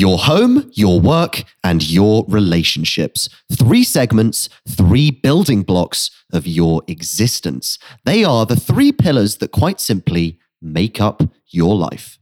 Your 0.00 0.16
home, 0.16 0.70
your 0.72 0.98
work, 0.98 1.44
and 1.62 1.86
your 1.86 2.24
relationships. 2.26 3.28
Three 3.52 3.84
segments, 3.84 4.48
three 4.66 5.10
building 5.10 5.62
blocks 5.62 6.10
of 6.32 6.46
your 6.46 6.80
existence. 6.88 7.78
They 8.06 8.24
are 8.24 8.46
the 8.46 8.56
three 8.56 8.92
pillars 8.92 9.36
that 9.36 9.52
quite 9.52 9.78
simply 9.78 10.38
make 10.62 11.02
up 11.02 11.22
your 11.48 11.76
life. 11.76 12.18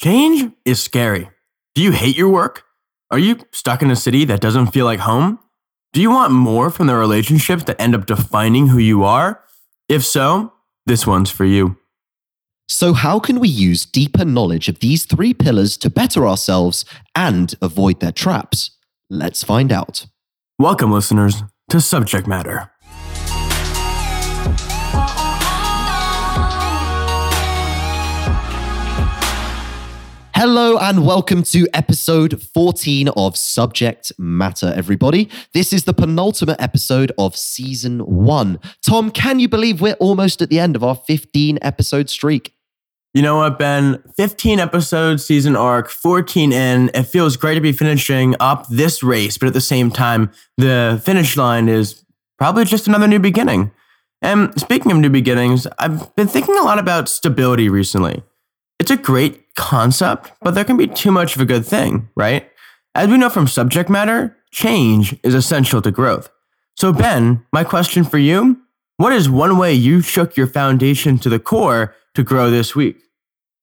Change 0.00 0.50
is 0.64 0.82
scary. 0.82 1.28
Do 1.74 1.82
you 1.82 1.92
hate 1.92 2.16
your 2.16 2.30
work? 2.30 2.62
Are 3.10 3.18
you 3.18 3.40
stuck 3.52 3.82
in 3.82 3.90
a 3.90 3.96
city 3.96 4.24
that 4.24 4.40
doesn't 4.40 4.68
feel 4.68 4.86
like 4.86 5.00
home? 5.00 5.40
Do 5.92 6.00
you 6.00 6.10
want 6.10 6.32
more 6.32 6.70
from 6.70 6.86
the 6.86 6.96
relationships 6.96 7.64
that 7.64 7.78
end 7.78 7.94
up 7.94 8.06
defining 8.06 8.68
who 8.68 8.78
you 8.78 9.04
are? 9.04 9.44
If 9.90 10.06
so, 10.06 10.54
this 10.86 11.06
one's 11.06 11.28
for 11.28 11.44
you. 11.44 11.76
So, 12.72 12.92
how 12.92 13.18
can 13.18 13.40
we 13.40 13.48
use 13.48 13.84
deeper 13.84 14.24
knowledge 14.24 14.68
of 14.68 14.78
these 14.78 15.04
three 15.04 15.34
pillars 15.34 15.76
to 15.78 15.90
better 15.90 16.24
ourselves 16.24 16.84
and 17.16 17.52
avoid 17.60 17.98
their 17.98 18.12
traps? 18.12 18.70
Let's 19.10 19.42
find 19.42 19.72
out. 19.72 20.06
Welcome, 20.56 20.92
listeners, 20.92 21.42
to 21.70 21.80
Subject 21.80 22.28
Matter. 22.28 22.70
Hello 30.36 30.78
and 30.78 31.04
welcome 31.04 31.42
to 31.42 31.66
episode 31.74 32.40
14 32.40 33.08
of 33.08 33.36
Subject 33.36 34.12
Matter, 34.16 34.72
everybody. 34.76 35.28
This 35.52 35.72
is 35.72 35.84
the 35.84 35.92
penultimate 35.92 36.60
episode 36.60 37.10
of 37.18 37.36
season 37.36 37.98
one. 37.98 38.60
Tom, 38.80 39.10
can 39.10 39.40
you 39.40 39.48
believe 39.48 39.80
we're 39.80 39.94
almost 39.94 40.40
at 40.40 40.50
the 40.50 40.60
end 40.60 40.76
of 40.76 40.84
our 40.84 40.94
15 40.94 41.58
episode 41.62 42.08
streak? 42.08 42.54
You 43.12 43.22
know 43.22 43.38
what, 43.38 43.58
Ben? 43.58 44.02
15 44.16 44.60
episodes, 44.60 45.24
season 45.24 45.56
arc, 45.56 45.88
14 45.88 46.52
in. 46.52 46.90
It 46.94 47.04
feels 47.04 47.36
great 47.36 47.56
to 47.56 47.60
be 47.60 47.72
finishing 47.72 48.36
up 48.38 48.68
this 48.68 49.02
race, 49.02 49.36
but 49.36 49.48
at 49.48 49.54
the 49.54 49.60
same 49.60 49.90
time, 49.90 50.30
the 50.56 51.02
finish 51.04 51.36
line 51.36 51.68
is 51.68 52.04
probably 52.38 52.64
just 52.64 52.86
another 52.86 53.08
new 53.08 53.18
beginning. 53.18 53.72
And 54.22 54.58
speaking 54.60 54.92
of 54.92 54.98
new 54.98 55.10
beginnings, 55.10 55.66
I've 55.78 56.14
been 56.14 56.28
thinking 56.28 56.56
a 56.56 56.62
lot 56.62 56.78
about 56.78 57.08
stability 57.08 57.68
recently. 57.68 58.22
It's 58.78 58.92
a 58.92 58.96
great 58.96 59.54
concept, 59.56 60.30
but 60.40 60.54
there 60.54 60.64
can 60.64 60.76
be 60.76 60.86
too 60.86 61.10
much 61.10 61.34
of 61.34 61.42
a 61.42 61.46
good 61.46 61.66
thing, 61.66 62.08
right? 62.14 62.48
As 62.94 63.08
we 63.08 63.18
know 63.18 63.28
from 63.28 63.48
subject 63.48 63.90
matter, 63.90 64.36
change 64.52 65.16
is 65.24 65.34
essential 65.34 65.82
to 65.82 65.90
growth. 65.90 66.30
So, 66.76 66.92
Ben, 66.92 67.44
my 67.52 67.64
question 67.64 68.04
for 68.04 68.18
you 68.18 68.60
what 68.98 69.14
is 69.14 69.30
one 69.30 69.56
way 69.56 69.72
you 69.72 70.02
shook 70.02 70.36
your 70.36 70.46
foundation 70.46 71.18
to 71.20 71.30
the 71.30 71.38
core 71.38 71.94
to 72.14 72.22
grow 72.22 72.50
this 72.50 72.74
week? 72.74 72.96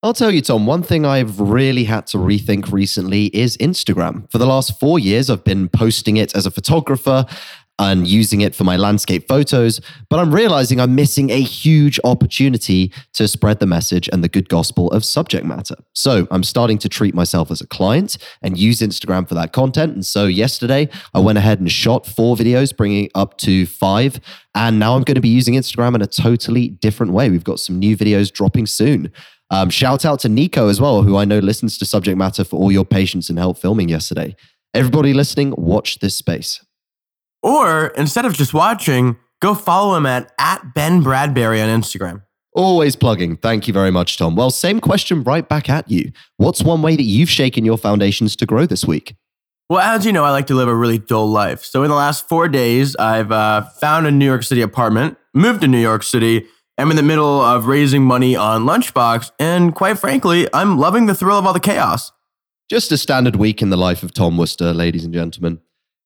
I'll 0.02 0.14
tell 0.14 0.30
you, 0.30 0.40
Tom, 0.40 0.64
one 0.64 0.84
thing 0.84 1.04
I've 1.04 1.40
really 1.40 1.82
had 1.84 2.06
to 2.08 2.18
rethink 2.18 2.70
recently 2.70 3.26
is 3.26 3.56
Instagram. 3.56 4.30
For 4.30 4.38
the 4.38 4.46
last 4.46 4.78
four 4.78 5.00
years, 5.00 5.28
I've 5.28 5.42
been 5.42 5.68
posting 5.68 6.16
it 6.16 6.36
as 6.36 6.46
a 6.46 6.52
photographer 6.52 7.26
and 7.78 8.06
using 8.06 8.40
it 8.40 8.54
for 8.54 8.64
my 8.64 8.76
landscape 8.76 9.28
photos. 9.28 9.80
But 10.10 10.18
I'm 10.18 10.34
realizing 10.34 10.80
I'm 10.80 10.94
missing 10.94 11.30
a 11.30 11.40
huge 11.40 12.00
opportunity 12.04 12.92
to 13.14 13.28
spread 13.28 13.60
the 13.60 13.66
message 13.66 14.08
and 14.12 14.24
the 14.24 14.28
good 14.28 14.48
gospel 14.48 14.90
of 14.90 15.04
subject 15.04 15.44
matter. 15.44 15.76
So 15.94 16.26
I'm 16.30 16.42
starting 16.42 16.78
to 16.78 16.88
treat 16.88 17.14
myself 17.14 17.50
as 17.50 17.60
a 17.60 17.66
client 17.66 18.18
and 18.42 18.58
use 18.58 18.80
Instagram 18.80 19.28
for 19.28 19.34
that 19.34 19.52
content. 19.52 19.94
And 19.94 20.04
so 20.04 20.26
yesterday, 20.26 20.88
I 21.14 21.20
went 21.20 21.38
ahead 21.38 21.60
and 21.60 21.70
shot 21.70 22.06
four 22.06 22.36
videos, 22.36 22.76
bringing 22.76 23.10
up 23.14 23.38
to 23.38 23.66
five. 23.66 24.20
And 24.54 24.78
now 24.78 24.96
I'm 24.96 25.02
going 25.02 25.14
to 25.14 25.20
be 25.20 25.28
using 25.28 25.54
Instagram 25.54 25.94
in 25.94 26.02
a 26.02 26.06
totally 26.06 26.68
different 26.68 27.12
way. 27.12 27.30
We've 27.30 27.44
got 27.44 27.60
some 27.60 27.78
new 27.78 27.96
videos 27.96 28.32
dropping 28.32 28.66
soon. 28.66 29.12
Um, 29.50 29.70
shout 29.70 30.04
out 30.04 30.20
to 30.20 30.28
Nico 30.28 30.68
as 30.68 30.80
well, 30.80 31.02
who 31.02 31.16
I 31.16 31.24
know 31.24 31.38
listens 31.38 31.78
to 31.78 31.86
subject 31.86 32.18
matter 32.18 32.44
for 32.44 32.56
all 32.56 32.70
your 32.70 32.84
patience 32.84 33.30
and 33.30 33.38
help 33.38 33.58
filming 33.58 33.88
yesterday. 33.88 34.36
Everybody 34.74 35.14
listening, 35.14 35.54
watch 35.56 36.00
this 36.00 36.16
space. 36.16 36.60
Or 37.42 37.88
instead 37.88 38.24
of 38.24 38.34
just 38.34 38.52
watching, 38.52 39.16
go 39.40 39.54
follow 39.54 39.96
him 39.96 40.06
at, 40.06 40.32
at 40.38 40.74
Ben 40.74 41.02
Bradbury 41.02 41.60
on 41.60 41.68
Instagram. 41.68 42.22
Always 42.52 42.96
plugging. 42.96 43.36
Thank 43.36 43.68
you 43.68 43.74
very 43.74 43.90
much, 43.90 44.16
Tom. 44.16 44.34
Well, 44.34 44.50
same 44.50 44.80
question 44.80 45.22
right 45.22 45.48
back 45.48 45.68
at 45.68 45.88
you. 45.90 46.10
What's 46.38 46.62
one 46.62 46.82
way 46.82 46.96
that 46.96 47.04
you've 47.04 47.30
shaken 47.30 47.64
your 47.64 47.78
foundations 47.78 48.34
to 48.36 48.46
grow 48.46 48.66
this 48.66 48.84
week? 48.84 49.14
Well, 49.68 49.80
as 49.80 50.06
you 50.06 50.12
know, 50.12 50.24
I 50.24 50.30
like 50.30 50.46
to 50.46 50.54
live 50.54 50.66
a 50.66 50.74
really 50.74 50.98
dull 50.98 51.28
life. 51.28 51.62
So 51.62 51.82
in 51.82 51.90
the 51.90 51.94
last 51.94 52.26
four 52.26 52.48
days, 52.48 52.96
I've 52.96 53.30
uh, 53.30 53.62
found 53.80 54.06
a 54.06 54.10
New 54.10 54.24
York 54.24 54.42
City 54.42 54.62
apartment, 54.62 55.18
moved 55.34 55.60
to 55.60 55.68
New 55.68 55.78
York 55.78 56.02
City. 56.02 56.46
I'm 56.78 56.90
in 56.90 56.96
the 56.96 57.02
middle 57.02 57.40
of 57.40 57.66
raising 57.66 58.02
money 58.02 58.34
on 58.34 58.64
Lunchbox, 58.64 59.30
and 59.38 59.74
quite 59.74 59.98
frankly, 59.98 60.48
I'm 60.54 60.78
loving 60.78 61.06
the 61.06 61.14
thrill 61.14 61.38
of 61.38 61.46
all 61.46 61.52
the 61.52 61.60
chaos. 61.60 62.12
Just 62.70 62.92
a 62.92 62.96
standard 62.96 63.36
week 63.36 63.60
in 63.60 63.70
the 63.70 63.76
life 63.76 64.02
of 64.02 64.14
Tom 64.14 64.38
Worcester, 64.38 64.72
ladies 64.72 65.04
and 65.04 65.12
gentlemen. 65.12 65.60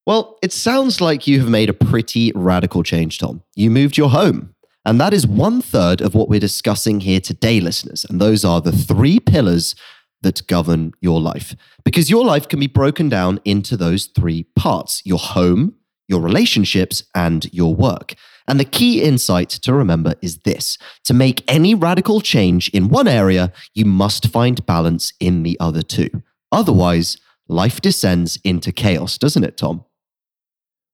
Well, 0.04 0.38
it 0.42 0.52
sounds 0.52 1.00
like 1.00 1.26
you 1.28 1.38
have 1.40 1.48
made 1.48 1.70
a 1.70 1.74
pretty 1.74 2.32
radical 2.34 2.82
change, 2.82 3.18
Tom. 3.18 3.42
You 3.54 3.70
moved 3.70 3.96
your 3.96 4.10
home. 4.10 4.54
And 4.84 5.00
that 5.00 5.14
is 5.14 5.26
one 5.26 5.62
third 5.62 6.00
of 6.00 6.14
what 6.14 6.28
we're 6.28 6.40
discussing 6.40 7.00
here 7.00 7.20
today, 7.20 7.60
listeners. 7.60 8.04
And 8.08 8.20
those 8.20 8.44
are 8.44 8.60
the 8.60 8.72
three 8.72 9.20
pillars 9.20 9.76
that 10.22 10.46
govern 10.48 10.92
your 11.00 11.20
life. 11.20 11.54
Because 11.84 12.10
your 12.10 12.24
life 12.24 12.48
can 12.48 12.58
be 12.58 12.66
broken 12.66 13.08
down 13.08 13.40
into 13.44 13.76
those 13.76 14.06
three 14.06 14.44
parts 14.56 15.02
your 15.04 15.18
home, 15.18 15.76
your 16.08 16.20
relationships, 16.20 17.04
and 17.14 17.52
your 17.52 17.74
work. 17.74 18.14
And 18.48 18.58
the 18.58 18.64
key 18.64 19.02
insight 19.02 19.50
to 19.50 19.72
remember 19.72 20.14
is 20.20 20.38
this 20.38 20.78
to 21.04 21.14
make 21.14 21.44
any 21.46 21.76
radical 21.76 22.20
change 22.20 22.68
in 22.70 22.88
one 22.88 23.06
area, 23.06 23.52
you 23.72 23.84
must 23.84 24.28
find 24.28 24.66
balance 24.66 25.12
in 25.20 25.44
the 25.44 25.56
other 25.60 25.82
two. 25.82 26.10
Otherwise, 26.50 27.18
life 27.48 27.80
descends 27.80 28.38
into 28.42 28.72
chaos, 28.72 29.16
doesn't 29.16 29.44
it, 29.44 29.56
Tom? 29.56 29.84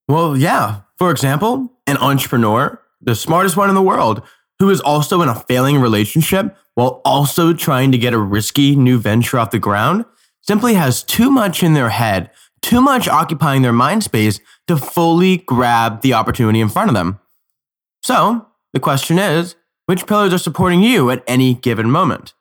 Well, 0.09 0.35
yeah. 0.35 0.81
For 0.97 1.11
example, 1.11 1.71
an 1.85 1.97
entrepreneur, 1.97 2.81
the 2.99 3.13
smartest 3.13 3.55
one 3.55 3.69
in 3.69 3.75
the 3.75 3.81
world, 3.81 4.23
who 4.57 4.71
is 4.71 4.81
also 4.81 5.21
in 5.21 5.29
a 5.29 5.35
failing 5.35 5.79
relationship 5.79 6.57
while 6.73 6.99
also 7.05 7.53
trying 7.53 7.91
to 7.91 7.97
get 7.99 8.15
a 8.15 8.17
risky 8.17 8.75
new 8.75 8.97
venture 8.97 9.37
off 9.37 9.51
the 9.51 9.59
ground, 9.59 10.05
simply 10.41 10.73
has 10.73 11.03
too 11.03 11.29
much 11.29 11.61
in 11.61 11.73
their 11.75 11.89
head, 11.89 12.31
too 12.63 12.81
much 12.81 13.07
occupying 13.07 13.61
their 13.61 13.71
mind 13.71 14.03
space 14.03 14.39
to 14.67 14.77
fully 14.77 15.37
grab 15.37 16.01
the 16.01 16.13
opportunity 16.13 16.59
in 16.59 16.69
front 16.69 16.89
of 16.89 16.95
them. 16.95 17.19
So, 18.01 18.47
the 18.73 18.79
question 18.79 19.19
is 19.19 19.55
which 19.85 20.07
pillars 20.07 20.33
are 20.33 20.39
supporting 20.39 20.81
you 20.81 21.11
at 21.11 21.23
any 21.27 21.53
given 21.53 21.91
moment? 21.91 22.33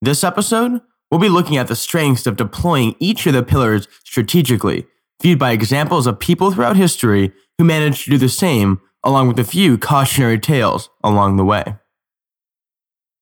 This 0.00 0.24
episode, 0.24 0.80
we'll 1.10 1.20
be 1.20 1.28
looking 1.28 1.58
at 1.58 1.68
the 1.68 1.76
strengths 1.76 2.26
of 2.26 2.36
deploying 2.36 2.96
each 2.98 3.26
of 3.26 3.34
the 3.34 3.42
pillars 3.42 3.88
strategically 4.04 4.86
viewed 5.20 5.38
by 5.38 5.52
examples 5.52 6.06
of 6.06 6.18
people 6.18 6.50
throughout 6.50 6.76
history 6.76 7.32
who 7.58 7.64
managed 7.64 8.04
to 8.04 8.10
do 8.10 8.18
the 8.18 8.28
same, 8.28 8.80
along 9.04 9.28
with 9.28 9.38
a 9.38 9.44
few 9.44 9.78
cautionary 9.78 10.38
tales 10.38 10.90
along 11.02 11.36
the 11.36 11.44
way. 11.44 11.76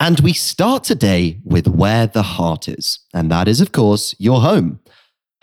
And 0.00 0.20
we 0.20 0.32
start 0.32 0.84
today 0.84 1.41
with 1.44 1.66
where 1.66 2.06
the 2.06 2.22
heart 2.22 2.69
is, 2.69 3.00
and 3.12 3.31
that 3.32 3.48
is, 3.48 3.60
of 3.60 3.72
course, 3.72 4.14
your 4.19 4.41
home. 4.41 4.78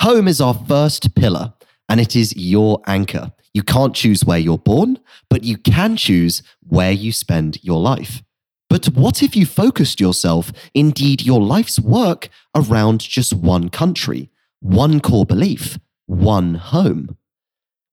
Home 0.02 0.28
is 0.28 0.40
our 0.40 0.54
first 0.54 1.14
pillar, 1.16 1.54
and 1.90 2.00
it 2.00 2.16
is 2.16 2.36
your 2.38 2.82
anchor. 2.88 3.34
You 3.54 3.64
can't 3.64 3.94
choose 3.94 4.24
where 4.24 4.40
you're 4.40 4.58
born, 4.58 5.00
but 5.30 5.44
you 5.44 5.58
can 5.58 5.98
choose 5.98 6.42
where 6.62 6.92
you 6.92 7.12
spend 7.12 7.64
your 7.64 7.80
life. 7.82 8.24
But 8.70 8.86
what 8.88 9.22
if 9.22 9.36
you 9.36 9.46
focused 9.46 10.00
yourself, 10.00 10.52
indeed 10.74 11.26
your 11.26 11.42
life's 11.42 11.80
work, 11.80 12.30
around 12.56 13.02
just 13.02 13.34
one 13.34 13.70
country, 13.70 14.30
one 14.60 15.00
core 15.00 15.26
belief, 15.26 15.78
one 16.06 16.56
home. 16.56 17.18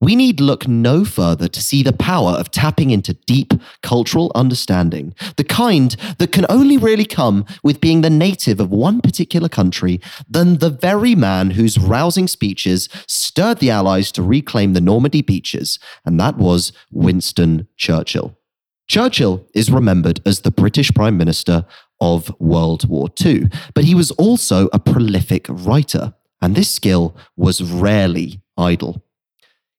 We 0.02 0.16
need 0.16 0.40
look 0.40 0.66
no 0.66 1.04
further 1.04 1.46
to 1.46 1.62
see 1.62 1.84
the 1.84 1.92
power 1.92 2.32
of 2.32 2.50
tapping 2.50 2.90
into 2.90 3.14
deep 3.14 3.52
cultural 3.84 4.32
understanding, 4.34 5.14
the 5.36 5.44
kind 5.44 5.92
that 6.18 6.32
can 6.32 6.44
only 6.48 6.76
really 6.76 7.04
come 7.04 7.46
with 7.62 7.80
being 7.80 8.00
the 8.00 8.10
native 8.10 8.58
of 8.58 8.72
one 8.72 9.00
particular 9.00 9.48
country, 9.48 10.00
than 10.28 10.58
the 10.58 10.70
very 10.70 11.14
man 11.14 11.52
whose 11.52 11.78
rousing 11.78 12.26
speeches 12.26 12.88
stirred 13.06 13.60
the 13.60 13.70
Allies 13.70 14.10
to 14.10 14.24
reclaim 14.24 14.72
the 14.72 14.80
Normandy 14.80 15.22
beaches, 15.22 15.78
and 16.04 16.18
that 16.18 16.36
was 16.36 16.72
Winston 16.90 17.68
Churchill. 17.76 18.36
Churchill 18.88 19.46
is 19.54 19.70
remembered 19.70 20.20
as 20.26 20.40
the 20.40 20.50
British 20.50 20.90
Prime 20.92 21.16
Minister 21.16 21.64
of 22.00 22.34
World 22.40 22.88
War 22.88 23.08
II, 23.24 23.48
but 23.72 23.84
he 23.84 23.94
was 23.94 24.10
also 24.10 24.68
a 24.72 24.80
prolific 24.80 25.46
writer 25.48 26.14
and 26.42 26.54
this 26.54 26.70
skill 26.70 27.16
was 27.36 27.62
rarely 27.62 28.42
idle. 28.58 29.02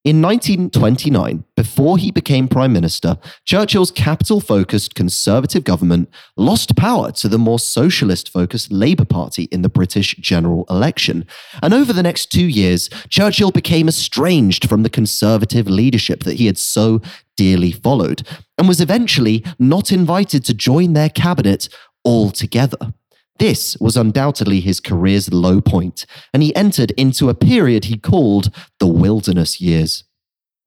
In 0.06 0.22
1929, 0.22 1.46
before 1.56 1.98
he 1.98 2.12
became 2.12 2.50
Prime 2.50 2.74
Minister, 2.74 3.18
Churchill's 3.46 3.90
capital 3.90 4.42
focused 4.42 4.96
Conservative 4.96 5.64
government 5.64 6.10
lost 6.36 6.76
power 6.76 7.14
to 7.14 7.30
the 7.30 7.38
more 7.38 7.58
socialist 7.58 8.28
focused 8.28 8.70
Labour 8.70 9.06
Party 9.06 9.44
in 9.44 9.62
the 9.62 9.70
British 9.70 10.14
general 10.18 10.66
election. 10.70 11.26
And 11.62 11.74
over 11.74 11.94
the 11.94 12.04
next 12.04 12.34
two 12.34 12.46
years, 12.46 12.90
Churchill 13.08 13.52
became 13.52 13.88
estranged 13.88 14.68
from 14.68 14.84
the 14.84 14.90
Conservative 14.90 15.68
leadership 15.68 16.24
that 16.24 16.36
he 16.36 16.48
had 16.48 16.58
so 16.58 17.02
dearly 17.38 17.72
followed, 17.72 18.28
and 18.58 18.68
was 18.68 18.82
eventually 18.82 19.46
not 19.58 19.90
invited 19.90 20.44
to 20.44 20.54
join 20.54 20.92
their 20.92 21.10
cabinet 21.10 21.70
altogether. 22.04 22.94
This 23.40 23.76
was 23.80 23.98
undoubtedly 23.98 24.60
his 24.60 24.80
career's 24.80 25.34
low 25.34 25.60
point, 25.60 26.06
and 26.34 26.44
he 26.44 26.56
entered 26.56 26.92
into 26.92 27.30
a 27.30 27.34
period 27.34 27.86
he 27.86 27.98
called 27.98 28.54
the 28.80 28.88
wilderness 28.88 29.60
years. 29.60 30.04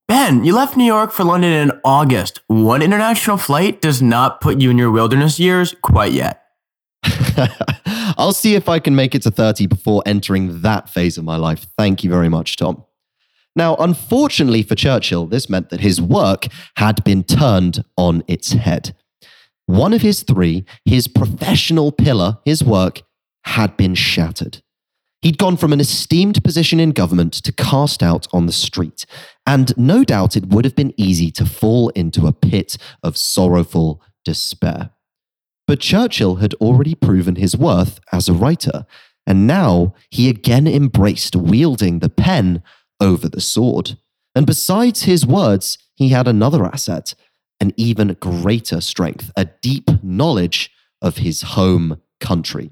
Ben, 0.08 0.44
you 0.44 0.54
left 0.54 0.76
New 0.76 0.84
York 0.84 1.10
for 1.10 1.24
London 1.24 1.52
in 1.52 1.72
August. 1.84 2.40
One 2.46 2.82
international 2.82 3.36
flight 3.38 3.80
does 3.80 4.00
not 4.00 4.40
put 4.40 4.60
you 4.60 4.70
in 4.70 4.78
your 4.78 4.90
wilderness 4.90 5.40
years 5.40 5.74
quite 5.82 6.12
yet. 6.12 6.42
I'll 8.16 8.32
see 8.32 8.54
if 8.54 8.68
I 8.68 8.78
can 8.78 8.94
make 8.94 9.14
it 9.14 9.22
to 9.22 9.30
30 9.30 9.66
before 9.66 10.02
entering 10.06 10.62
that 10.62 10.88
phase 10.88 11.18
of 11.18 11.24
my 11.24 11.36
life. 11.36 11.66
Thank 11.76 12.04
you 12.04 12.10
very 12.10 12.28
much, 12.28 12.56
Tom. 12.56 12.84
Now, 13.56 13.74
unfortunately 13.76 14.62
for 14.62 14.74
Churchill, 14.74 15.26
this 15.26 15.48
meant 15.48 15.70
that 15.70 15.80
his 15.80 16.00
work 16.00 16.46
had 16.76 17.02
been 17.04 17.24
turned 17.24 17.82
on 17.96 18.22
its 18.28 18.52
head. 18.52 18.94
One 19.66 19.92
of 19.92 20.02
his 20.02 20.22
three, 20.22 20.64
his 20.84 21.08
professional 21.08 21.92
pillar, 21.92 22.38
his 22.44 22.62
work, 22.62 23.02
had 23.44 23.76
been 23.76 23.94
shattered. 23.94 24.62
He'd 25.22 25.38
gone 25.38 25.56
from 25.56 25.72
an 25.72 25.80
esteemed 25.80 26.42
position 26.44 26.78
in 26.78 26.90
government 26.90 27.32
to 27.32 27.52
cast 27.52 28.02
out 28.02 28.28
on 28.32 28.46
the 28.46 28.52
street, 28.52 29.06
and 29.44 29.76
no 29.76 30.04
doubt 30.04 30.36
it 30.36 30.46
would 30.46 30.64
have 30.64 30.76
been 30.76 30.94
easy 30.96 31.30
to 31.32 31.46
fall 31.46 31.88
into 31.90 32.26
a 32.26 32.32
pit 32.32 32.76
of 33.02 33.16
sorrowful 33.16 34.00
despair. 34.24 34.90
But 35.66 35.80
Churchill 35.80 36.36
had 36.36 36.54
already 36.54 36.94
proven 36.94 37.36
his 37.36 37.56
worth 37.56 37.98
as 38.12 38.28
a 38.28 38.34
writer, 38.34 38.86
and 39.26 39.46
now 39.46 39.94
he 40.10 40.28
again 40.28 40.68
embraced 40.68 41.34
wielding 41.34 41.98
the 41.98 42.08
pen 42.08 42.62
over 43.00 43.28
the 43.28 43.40
sword. 43.40 43.98
And 44.36 44.46
besides 44.46 45.02
his 45.02 45.26
words, 45.26 45.78
he 45.96 46.10
had 46.10 46.28
another 46.28 46.64
asset, 46.66 47.14
an 47.61 47.73
even 47.76 48.17
greater 48.20 48.81
strength, 48.81 49.31
a 49.37 49.47
deep 49.62 49.91
knowledge 50.03 50.70
of 51.03 51.19
his 51.19 51.43
home 51.43 52.00
country. 52.20 52.70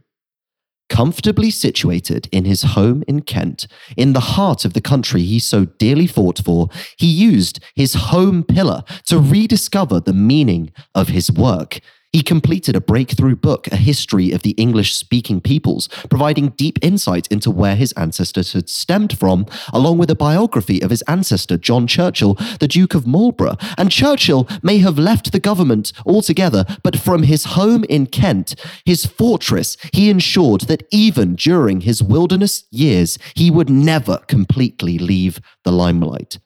Comfortably 0.91 1.51
situated 1.51 2.29
in 2.31 2.45
his 2.45 2.63
home 2.63 3.03
in 3.09 3.23
Kent, 3.23 3.67
in 3.97 4.13
the 4.13 4.21
heart 4.21 4.65
of 4.65 4.75
the 4.75 4.81
country 4.81 5.23
he 5.23 5.39
so 5.39 5.65
dearly 5.65 6.07
fought 6.07 6.41
for, 6.45 6.69
he 6.99 7.07
used 7.07 7.59
his 7.75 7.95
home 7.95 8.45
pillar 8.45 8.85
to 9.07 9.19
rediscover 9.19 9.99
the 9.99 10.13
meaning 10.13 10.73
of 10.95 11.09
his 11.09 11.33
work 11.33 11.81
he 12.15 12.23
completed 12.23 12.77
a 12.77 12.81
breakthrough 12.81 13.35
book, 13.35 13.67
A 13.73 13.77
History 13.77 14.31
of 14.31 14.43
the 14.43 14.53
English 14.53 14.95
Speaking 14.95 15.41
Peoples, 15.41 15.89
providing 16.09 16.51
deep 16.51 16.79
insight 16.81 17.27
into 17.27 17.51
where 17.51 17.75
his 17.75 17.91
ancestors 17.95 18.53
had 18.53 18.69
stemmed 18.69 19.19
from, 19.19 19.47
along 19.73 19.99
with 19.99 20.09
a 20.13 20.15
biography 20.15 20.81
of 20.81 20.91
his 20.91 21.03
ancestor, 21.09 21.57
John 21.57 21.89
Churchill, 21.89 22.35
the 22.61 22.69
Duke 22.69 22.95
of 22.95 23.05
Marlborough. 23.05 23.57
And 23.77 23.91
Churchill 23.91 24.49
may 24.63 24.79
have 24.79 24.97
left 24.97 25.33
the 25.33 25.41
government 25.41 25.93
altogether, 26.07 26.65
but 26.85 27.01
from 27.01 27.25
his 27.25 27.47
home 27.47 27.83
in 27.89 28.07
Kent, 28.07 28.55
his 28.85 29.05
fortress, 29.05 29.77
he 29.93 30.09
ensured 30.09 30.61
that 30.69 30.87
even 30.93 31.35
during 31.35 31.81
his 31.81 32.01
wilderness 32.01 32.63
years, 32.71 33.19
he 33.35 33.51
would 33.51 33.69
never 33.69 34.19
completely 34.29 34.99
leave 34.99 35.41
the 35.65 35.73
limelight. 35.73 36.39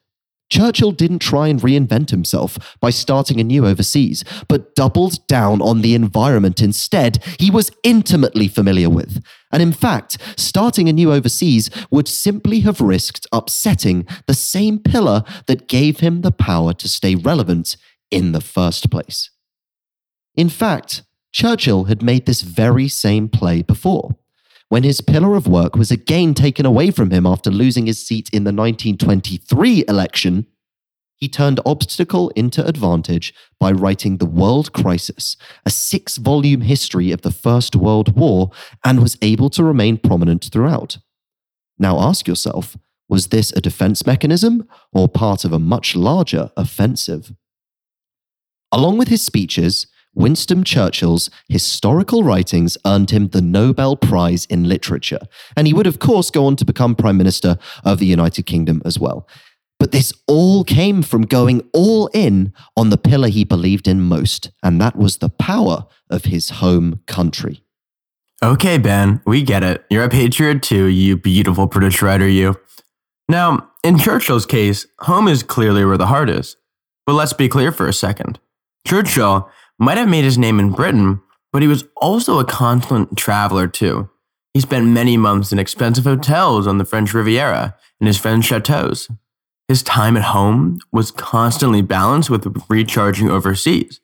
Churchill 0.49 0.91
didn't 0.91 1.19
try 1.19 1.47
and 1.47 1.61
reinvent 1.61 2.09
himself 2.09 2.77
by 2.79 2.89
starting 2.89 3.39
anew 3.39 3.65
overseas, 3.65 4.23
but 4.47 4.75
doubled 4.75 5.25
down 5.27 5.61
on 5.61 5.81
the 5.81 5.93
environment 5.93 6.61
instead 6.61 7.23
he 7.39 7.51
was 7.51 7.71
intimately 7.83 8.47
familiar 8.47 8.89
with. 8.89 9.23
And 9.51 9.61
in 9.61 9.71
fact, 9.71 10.17
starting 10.37 10.89
anew 10.89 11.11
overseas 11.11 11.69
would 11.91 12.07
simply 12.07 12.61
have 12.61 12.81
risked 12.81 13.27
upsetting 13.31 14.07
the 14.27 14.33
same 14.33 14.79
pillar 14.79 15.23
that 15.47 15.67
gave 15.67 15.99
him 15.99 16.21
the 16.21 16.31
power 16.31 16.73
to 16.73 16.87
stay 16.87 17.15
relevant 17.15 17.77
in 18.11 18.31
the 18.31 18.41
first 18.41 18.89
place. 18.89 19.29
In 20.35 20.49
fact, 20.49 21.03
Churchill 21.31 21.85
had 21.85 22.01
made 22.01 22.25
this 22.25 22.41
very 22.41 22.87
same 22.87 23.29
play 23.29 23.61
before 23.61 24.18
when 24.69 24.83
his 24.83 25.01
pillar 25.01 25.35
of 25.35 25.47
work 25.47 25.75
was 25.75 25.91
again 25.91 26.33
taken 26.33 26.65
away 26.65 26.91
from 26.91 27.11
him 27.11 27.25
after 27.25 27.51
losing 27.51 27.87
his 27.87 28.05
seat 28.05 28.29
in 28.31 28.43
the 28.43 28.53
1923 28.53 29.83
election, 29.87 30.45
he 31.15 31.27
turned 31.27 31.59
obstacle 31.65 32.29
into 32.29 32.65
advantage 32.65 33.33
by 33.59 33.71
writing 33.71 34.17
The 34.17 34.25
World 34.25 34.71
Crisis, 34.71 35.35
a 35.65 35.69
six 35.69 36.17
volume 36.17 36.61
history 36.61 37.11
of 37.11 37.23
the 37.23 37.31
First 37.31 37.75
World 37.75 38.15
War, 38.15 38.51
and 38.85 39.01
was 39.01 39.17
able 39.21 39.49
to 39.49 39.63
remain 39.63 39.97
prominent 39.97 40.45
throughout. 40.45 40.99
Now 41.77 41.99
ask 41.99 42.27
yourself 42.27 42.77
was 43.09 43.29
this 43.29 43.51
a 43.53 43.59
defense 43.59 44.05
mechanism 44.05 44.67
or 44.93 45.07
part 45.07 45.43
of 45.43 45.51
a 45.51 45.57
much 45.57 45.95
larger 45.95 46.51
offensive? 46.55 47.33
Along 48.71 48.99
with 48.99 49.07
his 49.07 49.25
speeches, 49.25 49.87
Winston 50.13 50.63
Churchill's 50.63 51.29
historical 51.47 52.23
writings 52.23 52.77
earned 52.85 53.11
him 53.11 53.29
the 53.29 53.41
Nobel 53.41 53.95
Prize 53.95 54.45
in 54.45 54.67
Literature, 54.67 55.19
and 55.55 55.67
he 55.67 55.73
would, 55.73 55.87
of 55.87 55.99
course, 55.99 56.31
go 56.31 56.45
on 56.45 56.55
to 56.57 56.65
become 56.65 56.95
Prime 56.95 57.17
Minister 57.17 57.57
of 57.83 57.99
the 57.99 58.05
United 58.05 58.43
Kingdom 58.43 58.81
as 58.85 58.99
well. 58.99 59.27
But 59.79 59.93
this 59.93 60.11
all 60.27 60.65
came 60.65 61.01
from 61.01 61.21
going 61.21 61.61
all 61.73 62.07
in 62.07 62.53
on 62.75 62.89
the 62.89 62.97
pillar 62.97 63.29
he 63.29 63.45
believed 63.45 63.87
in 63.87 64.01
most, 64.01 64.51
and 64.61 64.81
that 64.81 64.97
was 64.97 65.17
the 65.17 65.29
power 65.29 65.85
of 66.09 66.25
his 66.25 66.49
home 66.49 67.01
country. 67.07 67.63
Okay, 68.43 68.77
Ben, 68.77 69.21
we 69.25 69.41
get 69.41 69.63
it. 69.63 69.85
You're 69.89 70.03
a 70.03 70.09
patriot 70.09 70.63
too, 70.63 70.85
you 70.85 71.17
beautiful 71.17 71.67
British 71.67 72.01
writer, 72.01 72.27
you. 72.27 72.59
Now, 73.29 73.69
in 73.83 73.97
Churchill's 73.97 74.45
case, 74.45 74.87
home 75.01 75.27
is 75.27 75.43
clearly 75.43 75.85
where 75.85 75.97
the 75.97 76.07
heart 76.07 76.29
is. 76.29 76.57
But 77.05 77.13
let's 77.13 77.33
be 77.33 77.47
clear 77.47 77.71
for 77.71 77.87
a 77.87 77.93
second. 77.93 78.39
Churchill 78.85 79.49
might 79.79 79.97
have 79.97 80.09
made 80.09 80.25
his 80.25 80.37
name 80.37 80.59
in 80.59 80.71
Britain, 80.71 81.21
but 81.51 81.61
he 81.61 81.67
was 81.67 81.85
also 81.97 82.39
a 82.39 82.45
constant 82.45 83.17
traveler 83.17 83.67
too. 83.67 84.09
He 84.53 84.59
spent 84.59 84.87
many 84.87 85.15
months 85.15 85.51
in 85.51 85.59
expensive 85.59 86.03
hotels 86.03 86.67
on 86.67 86.77
the 86.77 86.85
French 86.85 87.13
Riviera 87.13 87.75
and 87.99 88.07
his 88.07 88.17
French 88.17 88.45
chateaus. 88.45 89.09
His 89.67 89.83
time 89.83 90.17
at 90.17 90.23
home 90.23 90.79
was 90.91 91.11
constantly 91.11 91.81
balanced 91.81 92.29
with 92.29 92.63
recharging 92.69 93.29
overseas. 93.29 94.01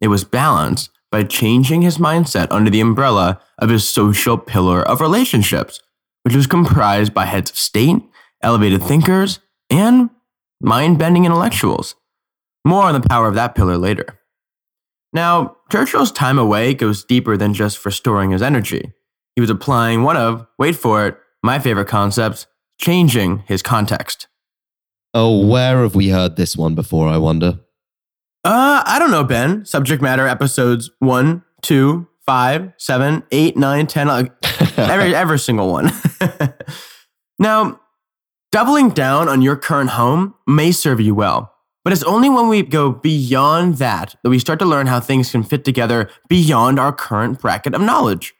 It 0.00 0.08
was 0.08 0.24
balanced 0.24 0.90
by 1.10 1.24
changing 1.24 1.82
his 1.82 1.98
mindset 1.98 2.48
under 2.50 2.70
the 2.70 2.80
umbrella 2.80 3.40
of 3.58 3.70
his 3.70 3.88
social 3.88 4.36
pillar 4.36 4.82
of 4.82 5.00
relationships, 5.00 5.80
which 6.22 6.34
was 6.34 6.46
comprised 6.46 7.14
by 7.14 7.24
heads 7.24 7.50
of 7.50 7.56
state, 7.56 7.96
elevated 8.42 8.82
thinkers, 8.82 9.40
and 9.70 10.10
mind 10.60 10.98
bending 10.98 11.24
intellectuals. 11.24 11.94
More 12.66 12.84
on 12.84 13.00
the 13.00 13.08
power 13.08 13.28
of 13.28 13.34
that 13.34 13.54
pillar 13.54 13.78
later. 13.78 14.20
Now, 15.16 15.56
Churchill's 15.72 16.12
time 16.12 16.38
away 16.38 16.74
goes 16.74 17.02
deeper 17.02 17.38
than 17.38 17.54
just 17.54 17.78
for 17.78 17.90
storing 17.90 18.32
his 18.32 18.42
energy. 18.42 18.92
He 19.34 19.40
was 19.40 19.48
applying 19.48 20.02
one 20.02 20.18
of, 20.18 20.46
wait 20.58 20.76
for 20.76 21.06
it, 21.06 21.16
my 21.42 21.58
favorite 21.58 21.88
concepts, 21.88 22.46
changing 22.78 23.38
his 23.46 23.62
context. 23.62 24.28
Oh, 25.14 25.46
where 25.46 25.80
have 25.80 25.94
we 25.94 26.10
heard 26.10 26.36
this 26.36 26.54
one 26.54 26.74
before, 26.74 27.08
I 27.08 27.16
wonder? 27.16 27.60
Uh, 28.44 28.82
I 28.84 28.98
don't 28.98 29.10
know, 29.10 29.24
Ben. 29.24 29.64
Subject 29.64 30.02
matter 30.02 30.26
episodes 30.26 30.90
one, 30.98 31.42
two, 31.62 32.06
five, 32.26 32.74
seven, 32.76 33.22
eight, 33.32 33.56
nine, 33.56 33.86
ten, 33.86 34.10
every, 34.76 35.14
every 35.14 35.38
single 35.38 35.72
one. 35.72 35.92
now, 37.38 37.80
doubling 38.52 38.90
down 38.90 39.30
on 39.30 39.40
your 39.40 39.56
current 39.56 39.88
home 39.88 40.34
may 40.46 40.72
serve 40.72 41.00
you 41.00 41.14
well. 41.14 41.55
But 41.86 41.92
it's 41.92 42.02
only 42.02 42.28
when 42.28 42.48
we 42.48 42.62
go 42.62 42.90
beyond 42.90 43.76
that 43.76 44.16
that 44.24 44.30
we 44.30 44.40
start 44.40 44.58
to 44.58 44.64
learn 44.64 44.88
how 44.88 44.98
things 44.98 45.30
can 45.30 45.44
fit 45.44 45.64
together 45.64 46.10
beyond 46.28 46.80
our 46.80 46.92
current 46.92 47.40
bracket 47.40 47.76
of 47.76 47.80
knowledge. 47.80 48.34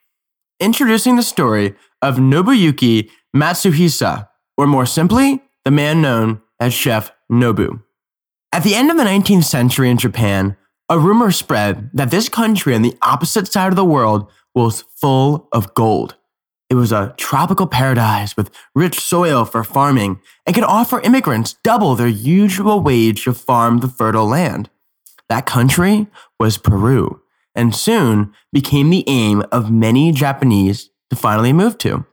Introducing 0.58 1.14
the 1.14 1.22
story 1.22 1.76
of 2.02 2.16
Nobuyuki 2.16 3.08
Matsuhisa, 3.36 4.28
or 4.56 4.66
more 4.66 4.84
simply, 4.84 5.44
the 5.64 5.70
man 5.70 6.02
known 6.02 6.42
as 6.58 6.74
Chef 6.74 7.12
Nobu. 7.30 7.84
At 8.50 8.64
the 8.64 8.74
end 8.74 8.90
of 8.90 8.96
the 8.96 9.04
19th 9.04 9.44
century 9.44 9.90
in 9.90 9.98
Japan, 9.98 10.56
a 10.88 10.98
rumor 10.98 11.30
spread 11.30 11.90
that 11.94 12.10
this 12.10 12.28
country 12.28 12.74
on 12.74 12.82
the 12.82 12.98
opposite 13.00 13.46
side 13.46 13.68
of 13.68 13.76
the 13.76 13.84
world 13.84 14.28
was 14.56 14.82
full 14.96 15.46
of 15.52 15.72
gold. 15.74 16.16
It 16.68 16.74
was 16.74 16.90
a 16.90 17.14
tropical 17.16 17.66
paradise 17.66 18.36
with 18.36 18.50
rich 18.74 18.98
soil 18.98 19.44
for 19.44 19.62
farming 19.62 20.20
and 20.44 20.54
could 20.54 20.64
offer 20.64 21.00
immigrants 21.00 21.56
double 21.62 21.94
their 21.94 22.08
usual 22.08 22.80
wage 22.80 23.24
to 23.24 23.34
farm 23.34 23.78
the 23.78 23.88
fertile 23.88 24.26
land. 24.26 24.68
That 25.28 25.46
country 25.46 26.08
was 26.40 26.58
Peru, 26.58 27.20
and 27.54 27.74
soon 27.74 28.32
became 28.52 28.90
the 28.90 29.04
aim 29.06 29.44
of 29.52 29.70
many 29.70 30.12
Japanese 30.12 30.90
to 31.10 31.16
finally 31.16 31.52
move 31.52 31.78
to. 31.78 32.04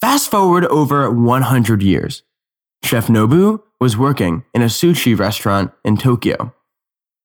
Fast 0.00 0.30
forward 0.30 0.64
over 0.66 1.10
100 1.10 1.82
years. 1.82 2.22
Chef 2.84 3.08
Nobu 3.08 3.60
was 3.80 3.96
working 3.96 4.44
in 4.54 4.62
a 4.62 4.66
sushi 4.66 5.18
restaurant 5.18 5.72
in 5.84 5.96
Tokyo. 5.96 6.54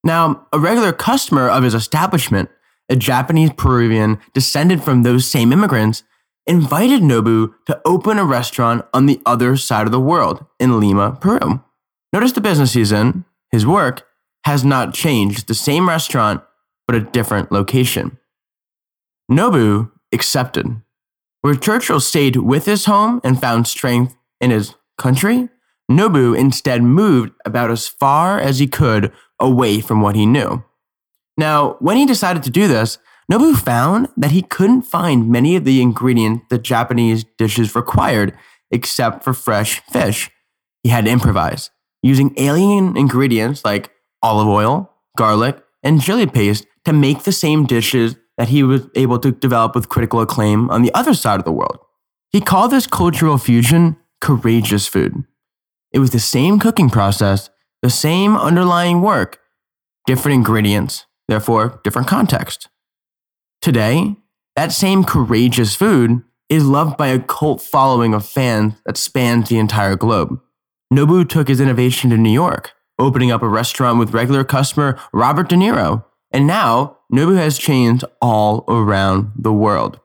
Now, 0.03 0.47
a 0.51 0.59
regular 0.59 0.91
customer 0.91 1.47
of 1.47 1.63
his 1.63 1.73
establishment 1.75 2.49
a 2.89 2.95
Japanese 2.95 3.51
Peruvian 3.53 4.19
descended 4.33 4.83
from 4.83 5.03
those 5.03 5.29
same 5.29 5.53
immigrants, 5.53 6.03
invited 6.45 7.01
Nobu 7.01 7.53
to 7.65 7.81
open 7.85 8.17
a 8.17 8.25
restaurant 8.25 8.85
on 8.93 9.05
the 9.05 9.21
other 9.25 9.55
side 9.55 9.85
of 9.85 9.91
the 9.91 9.99
world 9.99 10.45
in 10.59 10.79
Lima, 10.79 11.17
Peru. 11.19 11.63
Notice 12.11 12.33
the 12.33 12.41
business 12.41 12.73
he's 12.73 12.91
in, 12.91 13.25
his 13.51 13.65
work, 13.65 14.05
has 14.45 14.65
not 14.65 14.93
changed, 14.93 15.47
the 15.47 15.53
same 15.53 15.87
restaurant, 15.87 16.43
but 16.85 16.95
a 16.95 17.01
different 17.01 17.51
location. 17.51 18.17
Nobu 19.31 19.91
accepted. 20.11 20.81
Where 21.41 21.55
Churchill 21.55 21.99
stayed 21.99 22.37
with 22.37 22.65
his 22.65 22.85
home 22.85 23.19
and 23.23 23.39
found 23.39 23.67
strength 23.67 24.15
in 24.39 24.51
his 24.51 24.75
country, 24.97 25.49
Nobu 25.89 26.37
instead 26.37 26.83
moved 26.83 27.33
about 27.45 27.71
as 27.71 27.87
far 27.87 28.39
as 28.39 28.59
he 28.59 28.67
could 28.67 29.11
away 29.39 29.81
from 29.81 30.01
what 30.01 30.15
he 30.15 30.25
knew. 30.25 30.63
Now, 31.37 31.77
when 31.79 31.97
he 31.97 32.05
decided 32.05 32.43
to 32.43 32.49
do 32.49 32.67
this, 32.67 32.97
Nobu 33.31 33.55
found 33.55 34.09
that 34.17 34.31
he 34.31 34.41
couldn't 34.41 34.83
find 34.83 35.29
many 35.29 35.55
of 35.55 35.63
the 35.63 35.81
ingredients 35.81 36.45
that 36.49 36.63
Japanese 36.63 37.23
dishes 37.37 37.75
required 37.75 38.37
except 38.69 39.23
for 39.23 39.33
fresh 39.33 39.81
fish. 39.91 40.29
He 40.83 40.89
had 40.89 41.05
to 41.05 41.11
improvise, 41.11 41.69
using 42.01 42.33
alien 42.37 42.97
ingredients 42.97 43.63
like 43.63 43.91
olive 44.21 44.47
oil, 44.47 44.91
garlic, 45.17 45.63
and 45.81 46.01
chili 46.01 46.27
paste 46.27 46.65
to 46.85 46.93
make 46.93 47.23
the 47.23 47.31
same 47.31 47.65
dishes 47.65 48.15
that 48.37 48.49
he 48.49 48.63
was 48.63 48.87
able 48.95 49.19
to 49.19 49.31
develop 49.31 49.75
with 49.75 49.89
critical 49.89 50.19
acclaim 50.19 50.69
on 50.69 50.81
the 50.81 50.93
other 50.93 51.13
side 51.13 51.39
of 51.39 51.45
the 51.45 51.51
world. 51.51 51.79
He 52.31 52.41
called 52.41 52.71
this 52.71 52.87
cultural 52.87 53.37
fusion 53.37 53.95
courageous 54.19 54.87
food. 54.87 55.23
It 55.91 55.99
was 55.99 56.11
the 56.11 56.19
same 56.19 56.59
cooking 56.59 56.89
process, 56.89 57.49
the 57.81 57.89
same 57.89 58.35
underlying 58.35 59.01
work, 59.01 59.39
different 60.07 60.35
ingredients, 60.35 61.05
therefore, 61.27 61.79
different 61.83 62.07
context. 62.07 62.69
Today, 63.61 64.15
that 64.55 64.71
same 64.71 65.03
courageous 65.03 65.75
food 65.75 66.23
is 66.49 66.65
loved 66.65 66.97
by 66.97 67.07
a 67.07 67.19
cult 67.19 67.61
following 67.61 68.13
of 68.13 68.25
fans 68.25 68.73
that 68.85 68.97
spans 68.97 69.49
the 69.49 69.57
entire 69.57 69.95
globe. 69.95 70.39
Nobu 70.93 71.27
took 71.27 71.47
his 71.47 71.59
innovation 71.59 72.09
to 72.11 72.17
New 72.17 72.31
York, 72.31 72.73
opening 72.99 73.31
up 73.31 73.41
a 73.41 73.47
restaurant 73.47 73.97
with 73.97 74.13
regular 74.13 74.43
customer 74.43 74.99
Robert 75.11 75.49
De 75.49 75.55
Niro, 75.55 76.05
and 76.31 76.45
now 76.45 76.97
Nobu 77.11 77.35
has 77.37 77.57
chains 77.57 78.03
all 78.21 78.63
around 78.67 79.31
the 79.35 79.53
world. 79.53 79.99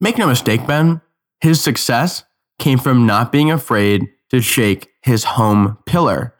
Make 0.00 0.18
no 0.18 0.26
mistake, 0.26 0.66
Ben, 0.66 1.00
his 1.40 1.60
success 1.60 2.24
came 2.58 2.78
from 2.78 3.06
not 3.06 3.32
being 3.32 3.50
afraid 3.50 4.08
to 4.30 4.40
shake 4.40 4.90
his 5.02 5.24
home 5.24 5.78
pillar. 5.86 6.34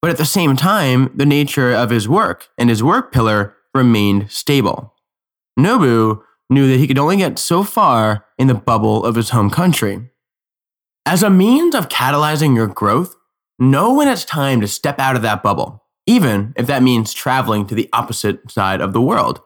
But 0.00 0.10
at 0.10 0.18
the 0.18 0.24
same 0.24 0.56
time, 0.56 1.10
the 1.14 1.26
nature 1.26 1.72
of 1.72 1.90
his 1.90 2.08
work 2.08 2.48
and 2.58 2.68
his 2.68 2.82
work 2.82 3.12
pillar 3.12 3.53
remained 3.74 4.30
stable. 4.30 4.94
Nobu 5.58 6.22
knew 6.50 6.68
that 6.68 6.78
he 6.78 6.86
could 6.86 6.98
only 6.98 7.16
get 7.16 7.38
so 7.38 7.62
far 7.62 8.26
in 8.38 8.46
the 8.46 8.54
bubble 8.54 9.04
of 9.04 9.14
his 9.14 9.30
home 9.30 9.50
country. 9.50 10.10
As 11.06 11.22
a 11.22 11.30
means 11.30 11.74
of 11.74 11.88
catalyzing 11.88 12.54
your 12.54 12.66
growth, 12.66 13.14
know 13.58 13.94
when 13.94 14.08
it's 14.08 14.24
time 14.24 14.60
to 14.60 14.68
step 14.68 14.98
out 14.98 15.16
of 15.16 15.22
that 15.22 15.42
bubble, 15.42 15.84
even 16.06 16.54
if 16.56 16.66
that 16.66 16.82
means 16.82 17.12
traveling 17.12 17.66
to 17.66 17.74
the 17.74 17.88
opposite 17.92 18.50
side 18.50 18.80
of 18.80 18.92
the 18.92 19.00
world. 19.00 19.40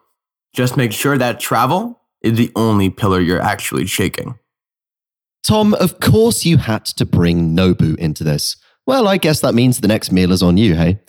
Just 0.53 0.77
make 0.77 0.91
sure 0.91 1.17
that 1.17 1.39
travel 1.39 2.01
is 2.21 2.37
the 2.37 2.51
only 2.55 2.89
pillar 2.89 3.19
you're 3.19 3.41
actually 3.41 3.85
shaking. 3.85 4.37
Tom, 5.43 5.73
of 5.75 5.99
course 5.99 6.45
you 6.45 6.57
had 6.57 6.85
to 6.85 7.05
bring 7.05 7.55
Nobu 7.55 7.97
into 7.97 8.23
this. 8.23 8.57
Well, 8.85 9.07
I 9.07 9.17
guess 9.17 9.41
that 9.41 9.55
means 9.55 9.79
the 9.79 9.87
next 9.87 10.11
meal 10.11 10.31
is 10.31 10.43
on 10.43 10.57
you, 10.57 10.75
hey? 10.75 10.99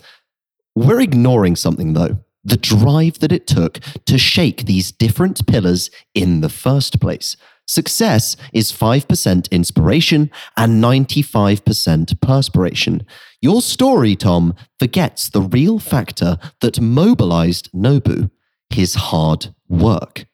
We're 0.75 1.00
ignoring 1.00 1.57
something, 1.57 1.95
though 1.95 2.19
the 2.44 2.56
drive 2.56 3.18
that 3.20 3.32
it 3.32 3.47
took 3.47 3.80
to 4.06 4.18
shake 4.18 4.64
these 4.66 4.92
different 4.92 5.47
pillars 5.47 5.90
in 6.14 6.40
the 6.40 6.49
first 6.49 7.00
place. 7.00 7.37
Success 7.66 8.37
is 8.52 8.73
5% 8.73 9.50
inspiration 9.52 10.30
and 10.56 10.82
95% 10.82 12.20
perspiration. 12.20 13.06
Your 13.40 13.62
story, 13.62 14.16
Tom, 14.16 14.54
forgets 14.78 15.28
the 15.28 15.42
real 15.42 15.78
factor 15.78 16.37
that 16.61 16.80
mobilized 16.80 17.70
Nobu 17.73 18.30
his 18.70 18.94
hard 18.94 19.54
work. 19.68 20.26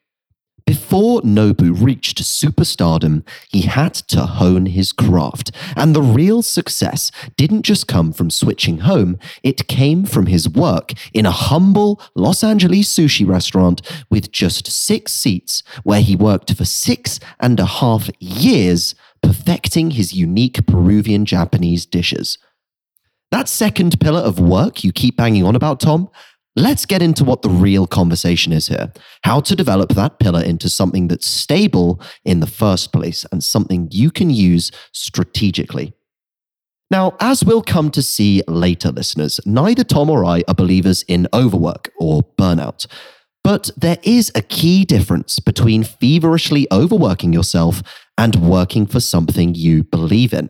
Before 0.67 1.21
Nobu 1.21 1.81
reached 1.81 2.21
superstardom, 2.21 3.25
he 3.49 3.61
had 3.61 3.93
to 3.93 4.25
hone 4.25 4.65
his 4.65 4.91
craft. 4.91 5.49
And 5.77 5.95
the 5.95 6.01
real 6.01 6.41
success 6.41 7.09
didn't 7.37 7.61
just 7.61 7.87
come 7.87 8.11
from 8.11 8.29
switching 8.29 8.79
home, 8.79 9.17
it 9.43 9.69
came 9.69 10.03
from 10.03 10.25
his 10.25 10.49
work 10.49 10.91
in 11.13 11.25
a 11.25 11.31
humble 11.31 12.01
Los 12.15 12.43
Angeles 12.43 12.93
sushi 12.93 13.25
restaurant 13.25 13.81
with 14.09 14.33
just 14.33 14.67
six 14.67 15.13
seats, 15.13 15.63
where 15.83 16.01
he 16.01 16.17
worked 16.17 16.53
for 16.53 16.65
six 16.65 17.21
and 17.39 17.61
a 17.61 17.65
half 17.65 18.09
years, 18.19 18.93
perfecting 19.23 19.91
his 19.91 20.13
unique 20.13 20.67
Peruvian 20.67 21.23
Japanese 21.23 21.85
dishes. 21.85 22.37
That 23.31 23.47
second 23.47 24.01
pillar 24.01 24.19
of 24.19 24.37
work 24.37 24.83
you 24.83 24.91
keep 24.91 25.15
banging 25.15 25.45
on 25.45 25.55
about, 25.55 25.79
Tom, 25.79 26.09
Let's 26.57 26.87
get 26.87 27.03
into 27.03 27.23
what 27.23 27.43
the 27.43 27.49
real 27.49 27.85
conversation 27.85 28.51
is 28.51 28.67
here. 28.67 28.91
How 29.23 29.41
to 29.41 29.55
develop 29.55 29.89
that 29.89 30.17
pillar 30.17 30.41
into 30.41 30.69
something 30.69 31.07
that's 31.07 31.27
stable 31.27 32.01
in 32.25 32.39
the 32.39 32.47
first 32.47 32.91
place 32.91 33.27
and 33.31 33.43
something 33.43 33.89
you 33.91 34.09
can 34.09 34.31
use 34.31 34.71
strategically. 34.91 35.93
Now, 36.89 37.15
as 37.19 37.43
we'll 37.43 37.61
come 37.61 37.91
to 37.91 38.01
see 38.01 38.41
later, 38.47 38.91
listeners, 38.91 39.39
neither 39.45 39.83
Tom 39.83 40.09
or 40.09 40.25
I 40.25 40.43
are 40.47 40.55
believers 40.55 41.03
in 41.03 41.27
overwork 41.31 41.91
or 41.99 42.23
burnout. 42.39 42.87
But 43.43 43.69
there 43.77 43.99
is 44.01 44.31
a 44.33 44.41
key 44.41 44.83
difference 44.83 45.39
between 45.39 45.83
feverishly 45.83 46.65
overworking 46.71 47.33
yourself 47.33 47.83
and 48.17 48.35
working 48.35 48.87
for 48.87 48.99
something 48.99 49.53
you 49.53 49.83
believe 49.83 50.33
in. 50.33 50.49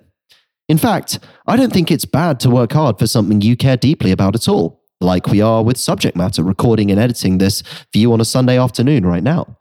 In 0.70 0.78
fact, 0.78 1.20
I 1.46 1.58
don't 1.58 1.74
think 1.74 1.92
it's 1.92 2.06
bad 2.06 2.40
to 2.42 2.50
work 2.50 2.72
hard 2.72 2.98
for 2.98 3.08
something 3.08 3.42
you 3.42 3.58
care 3.58 3.76
deeply 3.76 4.12
about 4.12 4.36
at 4.36 4.48
all 4.48 4.77
like 5.00 5.28
we 5.28 5.42
are 5.42 5.64
with 5.64 5.78
subject 5.78 6.16
matter, 6.16 6.44
recording 6.44 6.92
and 6.92 7.00
editing 7.00 7.38
this 7.38 7.62
for 7.62 7.98
you 7.98 8.14
on 8.14 8.22
a 8.22 8.26
Sunday 8.26 8.58
afternoon 8.58 9.06
right 9.06 9.24
now. 9.24 9.58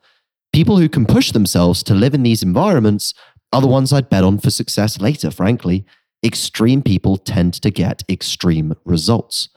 People 0.52 0.78
who 0.78 0.88
can 0.88 1.04
push 1.04 1.32
themselves 1.32 1.82
to 1.82 1.94
live 1.94 2.14
in 2.14 2.22
these 2.22 2.42
environments 2.42 3.12
are 3.52 3.60
the 3.60 3.66
ones 3.66 3.92
I'd 3.92 4.08
bet 4.08 4.24
on 4.24 4.38
for 4.38 4.50
success 4.50 5.00
later, 5.00 5.30
frankly. 5.30 5.84
Extreme 6.24 6.82
people 6.82 7.16
tend 7.18 7.54
to 7.54 7.70
get 7.70 8.02
extreme 8.08 8.74
results. 8.84 9.48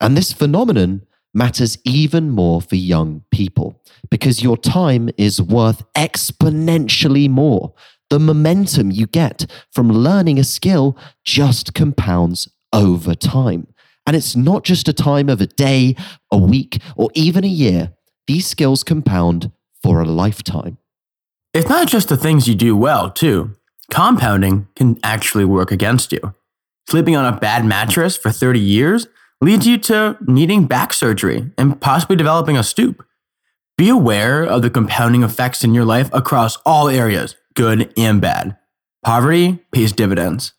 And 0.00 0.16
this 0.16 0.32
phenomenon 0.32 1.06
matters 1.32 1.78
even 1.84 2.30
more 2.30 2.60
for 2.60 2.76
young 2.76 3.22
people 3.30 3.82
because 4.10 4.42
your 4.42 4.56
time 4.56 5.10
is 5.16 5.40
worth 5.40 5.82
exponentially 5.94 7.28
more. 7.28 7.74
The 8.10 8.18
momentum 8.18 8.90
you 8.90 9.06
get 9.06 9.46
from 9.72 9.90
learning 9.90 10.38
a 10.38 10.44
skill 10.44 10.98
just 11.24 11.74
compounds 11.74 12.48
over 12.72 13.14
time. 13.14 13.68
And 14.06 14.14
it's 14.14 14.36
not 14.36 14.64
just 14.64 14.88
a 14.88 14.92
time 14.92 15.28
of 15.28 15.40
a 15.40 15.46
day, 15.46 15.96
a 16.30 16.38
week, 16.38 16.80
or 16.96 17.10
even 17.14 17.44
a 17.44 17.48
year. 17.48 17.92
These 18.26 18.46
skills 18.46 18.84
compound 18.84 19.50
for 19.82 20.00
a 20.00 20.04
lifetime. 20.04 20.78
It's 21.52 21.68
not 21.68 21.88
just 21.88 22.08
the 22.08 22.16
things 22.16 22.48
you 22.48 22.54
do 22.54 22.76
well, 22.76 23.10
too. 23.10 23.56
Compounding 23.90 24.68
can 24.76 24.98
actually 25.02 25.44
work 25.44 25.70
against 25.70 26.12
you. 26.12 26.34
Sleeping 26.88 27.16
on 27.16 27.24
a 27.24 27.38
bad 27.38 27.64
mattress 27.64 28.16
for 28.16 28.30
30 28.30 28.60
years 28.60 29.08
leads 29.40 29.66
you 29.66 29.78
to 29.78 30.16
needing 30.26 30.66
back 30.66 30.92
surgery 30.92 31.50
and 31.58 31.80
possibly 31.80 32.16
developing 32.16 32.56
a 32.56 32.62
stoop. 32.62 33.04
Be 33.76 33.88
aware 33.88 34.42
of 34.44 34.62
the 34.62 34.70
compounding 34.70 35.22
effects 35.22 35.62
in 35.62 35.74
your 35.74 35.84
life 35.84 36.08
across 36.12 36.56
all 36.64 36.88
areas, 36.88 37.36
good 37.54 37.92
and 37.96 38.20
bad. 38.20 38.56
Poverty 39.04 39.58
pays 39.72 39.92
dividends. 39.92 40.54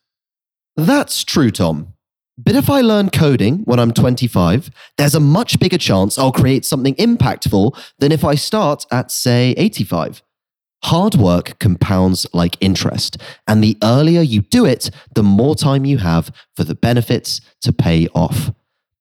That's 0.75 1.23
true, 1.23 1.49
Tom. 1.49 1.93
But 2.37 2.55
if 2.55 2.69
I 2.69 2.81
learn 2.81 3.09
coding 3.09 3.59
when 3.65 3.79
I'm 3.79 3.91
25, 3.91 4.69
there's 4.97 5.15
a 5.15 5.19
much 5.19 5.59
bigger 5.59 5.77
chance 5.79 6.19
I'll 6.19 6.31
create 6.31 6.65
something 6.65 6.93
impactful 6.95 7.75
than 7.97 8.11
if 8.11 8.23
I 8.23 8.35
start 8.35 8.85
at, 8.91 9.11
say, 9.11 9.55
85. 9.57 10.21
Hard 10.83 11.15
work 11.15 11.57
compounds 11.57 12.27
like 12.33 12.55
interest, 12.61 13.17
and 13.47 13.63
the 13.63 13.77
earlier 13.81 14.21
you 14.21 14.41
do 14.41 14.65
it, 14.65 14.91
the 15.15 15.23
more 15.23 15.55
time 15.55 15.85
you 15.85 15.97
have 15.97 16.31
for 16.55 16.63
the 16.63 16.75
benefits 16.75 17.41
to 17.61 17.73
pay 17.73 18.07
off. 18.13 18.51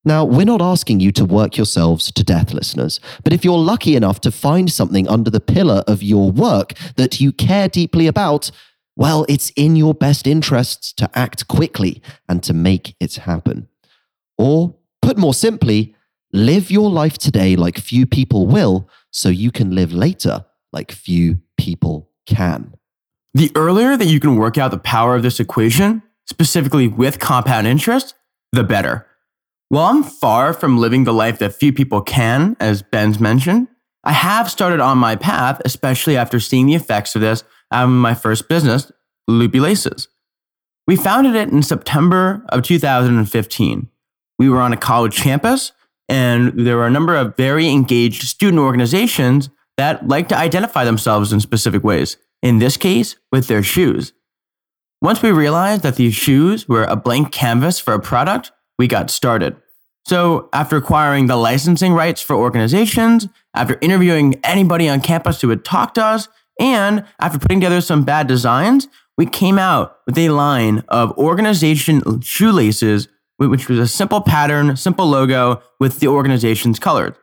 Now, 0.02 0.24
we're 0.24 0.46
not 0.46 0.62
asking 0.62 1.00
you 1.00 1.12
to 1.12 1.24
work 1.24 1.58
yourselves 1.58 2.10
to 2.12 2.24
death, 2.24 2.54
listeners, 2.54 3.00
but 3.24 3.34
if 3.34 3.44
you're 3.44 3.58
lucky 3.58 3.96
enough 3.96 4.20
to 4.22 4.30
find 4.30 4.72
something 4.72 5.06
under 5.08 5.30
the 5.30 5.40
pillar 5.40 5.84
of 5.86 6.02
your 6.02 6.30
work 6.30 6.72
that 6.96 7.20
you 7.20 7.32
care 7.32 7.68
deeply 7.68 8.06
about, 8.06 8.50
well, 8.96 9.26
it's 9.28 9.50
in 9.56 9.76
your 9.76 9.94
best 9.94 10.26
interests 10.26 10.92
to 10.94 11.10
act 11.14 11.46
quickly 11.48 12.02
and 12.28 12.42
to 12.42 12.54
make 12.54 12.96
it 12.98 13.14
happen. 13.16 13.68
Or, 14.38 14.74
put 15.02 15.18
more 15.18 15.34
simply, 15.34 15.94
live 16.32 16.70
your 16.70 16.90
life 16.90 17.18
today 17.18 17.56
like 17.56 17.78
few 17.78 18.06
people 18.06 18.46
will, 18.46 18.88
so 19.10 19.28
you 19.28 19.50
can 19.50 19.74
live 19.74 19.92
later 19.92 20.46
like 20.72 20.90
few 20.92 21.40
people 21.56 22.10
can. 22.26 22.74
The 23.34 23.52
earlier 23.54 23.96
that 23.96 24.06
you 24.06 24.18
can 24.18 24.36
work 24.36 24.56
out 24.56 24.70
the 24.70 24.78
power 24.78 25.14
of 25.14 25.22
this 25.22 25.40
equation, 25.40 26.02
specifically 26.26 26.88
with 26.88 27.18
compound 27.18 27.66
interest, 27.66 28.14
the 28.52 28.64
better. 28.64 29.06
While 29.68 29.90
I'm 29.90 30.02
far 30.04 30.52
from 30.52 30.78
living 30.78 31.04
the 31.04 31.12
life 31.12 31.38
that 31.38 31.54
few 31.54 31.72
people 31.72 32.00
can, 32.00 32.56
as 32.60 32.82
Ben's 32.82 33.20
mentioned, 33.20 33.68
I 34.04 34.12
have 34.12 34.50
started 34.50 34.80
on 34.80 34.98
my 34.98 35.16
path, 35.16 35.60
especially 35.64 36.16
after 36.16 36.40
seeing 36.40 36.66
the 36.66 36.74
effects 36.76 37.14
of 37.14 37.20
this 37.20 37.44
um, 37.70 37.98
my 37.98 38.14
first 38.14 38.48
business, 38.48 38.90
Loopy 39.28 39.60
Laces. 39.60 40.08
We 40.86 40.96
founded 40.96 41.34
it 41.34 41.48
in 41.48 41.62
September 41.62 42.44
of 42.50 42.62
2015. 42.62 43.88
We 44.38 44.48
were 44.48 44.60
on 44.60 44.72
a 44.72 44.76
college 44.76 45.16
campus, 45.16 45.72
and 46.08 46.52
there 46.66 46.76
were 46.76 46.86
a 46.86 46.90
number 46.90 47.16
of 47.16 47.36
very 47.36 47.68
engaged 47.68 48.22
student 48.22 48.60
organizations 48.60 49.50
that 49.76 50.06
like 50.06 50.28
to 50.28 50.36
identify 50.36 50.84
themselves 50.84 51.32
in 51.32 51.40
specific 51.40 51.82
ways, 51.82 52.16
in 52.42 52.58
this 52.58 52.76
case, 52.76 53.16
with 53.32 53.48
their 53.48 53.62
shoes. 53.62 54.12
Once 55.02 55.22
we 55.22 55.30
realized 55.30 55.82
that 55.82 55.96
these 55.96 56.14
shoes 56.14 56.68
were 56.68 56.84
a 56.84 56.96
blank 56.96 57.32
canvas 57.32 57.78
for 57.78 57.92
a 57.92 58.00
product, 58.00 58.52
we 58.78 58.86
got 58.86 59.10
started. 59.10 59.56
So, 60.06 60.48
after 60.52 60.76
acquiring 60.76 61.26
the 61.26 61.36
licensing 61.36 61.92
rights 61.92 62.22
for 62.22 62.36
organizations, 62.36 63.26
after 63.54 63.76
interviewing 63.80 64.40
anybody 64.44 64.88
on 64.88 65.00
campus 65.00 65.40
who 65.40 65.48
would 65.48 65.64
talk 65.64 65.94
to 65.94 66.04
us, 66.04 66.28
and 66.58 67.04
after 67.20 67.38
putting 67.38 67.60
together 67.60 67.80
some 67.80 68.04
bad 68.04 68.26
designs, 68.26 68.88
we 69.18 69.26
came 69.26 69.58
out 69.58 69.98
with 70.06 70.18
a 70.18 70.28
line 70.30 70.84
of 70.88 71.16
organization 71.18 72.20
shoelaces, 72.20 73.08
which 73.38 73.68
was 73.68 73.78
a 73.78 73.88
simple 73.88 74.20
pattern, 74.20 74.76
simple 74.76 75.06
logo 75.06 75.62
with 75.80 76.00
the 76.00 76.08
organization's 76.08 76.78
colors. 76.78 77.14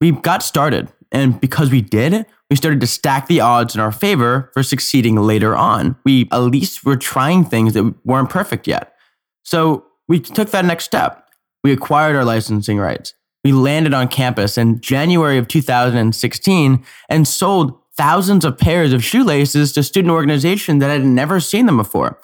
We 0.00 0.12
got 0.12 0.42
started, 0.42 0.92
and 1.10 1.40
because 1.40 1.70
we 1.70 1.80
did, 1.80 2.26
we 2.50 2.56
started 2.56 2.80
to 2.80 2.86
stack 2.86 3.26
the 3.26 3.40
odds 3.40 3.74
in 3.74 3.80
our 3.80 3.92
favor 3.92 4.50
for 4.54 4.62
succeeding 4.62 5.16
later 5.16 5.54
on. 5.54 5.96
We 6.04 6.28
at 6.32 6.38
least 6.38 6.84
were 6.84 6.96
trying 6.96 7.44
things 7.44 7.74
that 7.74 7.94
weren't 8.04 8.30
perfect 8.30 8.66
yet. 8.66 8.94
So 9.42 9.84
we 10.08 10.20
took 10.20 10.50
that 10.50 10.64
next 10.64 10.84
step. 10.84 11.28
We 11.62 11.72
acquired 11.72 12.16
our 12.16 12.24
licensing 12.24 12.78
rights. 12.78 13.14
We 13.44 13.52
landed 13.52 13.94
on 13.94 14.08
campus 14.08 14.58
in 14.58 14.80
January 14.80 15.38
of 15.38 15.48
2016 15.48 16.84
and 17.08 17.28
sold 17.28 17.77
thousands 17.98 18.44
of 18.44 18.56
pairs 18.56 18.92
of 18.92 19.04
shoelaces 19.04 19.72
to 19.72 19.82
student 19.82 20.12
organizations 20.12 20.80
that 20.80 20.88
had 20.88 21.04
never 21.04 21.40
seen 21.40 21.66
them 21.66 21.76
before. 21.76 22.18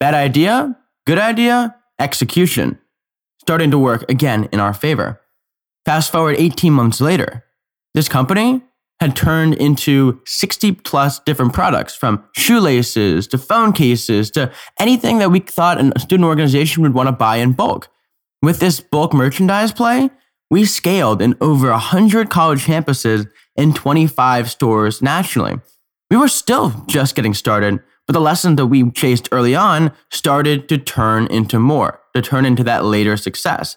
Bad 0.00 0.14
idea, 0.14 0.76
good 1.06 1.18
idea, 1.18 1.76
execution. 1.98 2.78
Starting 3.40 3.70
to 3.70 3.78
work 3.78 4.04
again 4.10 4.48
in 4.52 4.60
our 4.60 4.74
favor. 4.74 5.20
Fast 5.86 6.10
forward 6.12 6.36
18 6.38 6.72
months 6.72 7.00
later, 7.00 7.44
this 7.94 8.08
company 8.08 8.62
had 8.98 9.16
turned 9.16 9.54
into 9.54 10.20
60 10.26 10.72
plus 10.72 11.20
different 11.20 11.54
products 11.54 11.94
from 11.94 12.22
shoelaces 12.36 13.26
to 13.28 13.38
phone 13.38 13.72
cases 13.72 14.30
to 14.32 14.52
anything 14.78 15.18
that 15.18 15.30
we 15.30 15.40
thought 15.40 15.80
a 15.80 15.98
student 15.98 16.26
organization 16.26 16.82
would 16.82 16.92
want 16.92 17.06
to 17.06 17.12
buy 17.12 17.36
in 17.36 17.52
bulk. 17.52 17.88
With 18.42 18.58
this 18.58 18.80
bulk 18.80 19.14
merchandise 19.14 19.72
play, 19.72 20.10
we 20.50 20.64
scaled 20.64 21.22
in 21.22 21.36
over 21.40 21.70
100 21.70 22.28
college 22.28 22.64
campuses 22.64 23.30
in 23.56 23.72
25 23.74 24.50
stores 24.50 25.02
nationally. 25.02 25.58
We 26.10 26.16
were 26.16 26.28
still 26.28 26.70
just 26.86 27.14
getting 27.14 27.34
started, 27.34 27.80
but 28.06 28.14
the 28.14 28.20
lesson 28.20 28.56
that 28.56 28.66
we 28.66 28.90
chased 28.90 29.28
early 29.30 29.54
on 29.54 29.92
started 30.10 30.68
to 30.68 30.78
turn 30.78 31.26
into 31.28 31.58
more, 31.58 32.00
to 32.14 32.22
turn 32.22 32.44
into 32.44 32.64
that 32.64 32.84
later 32.84 33.16
success. 33.16 33.76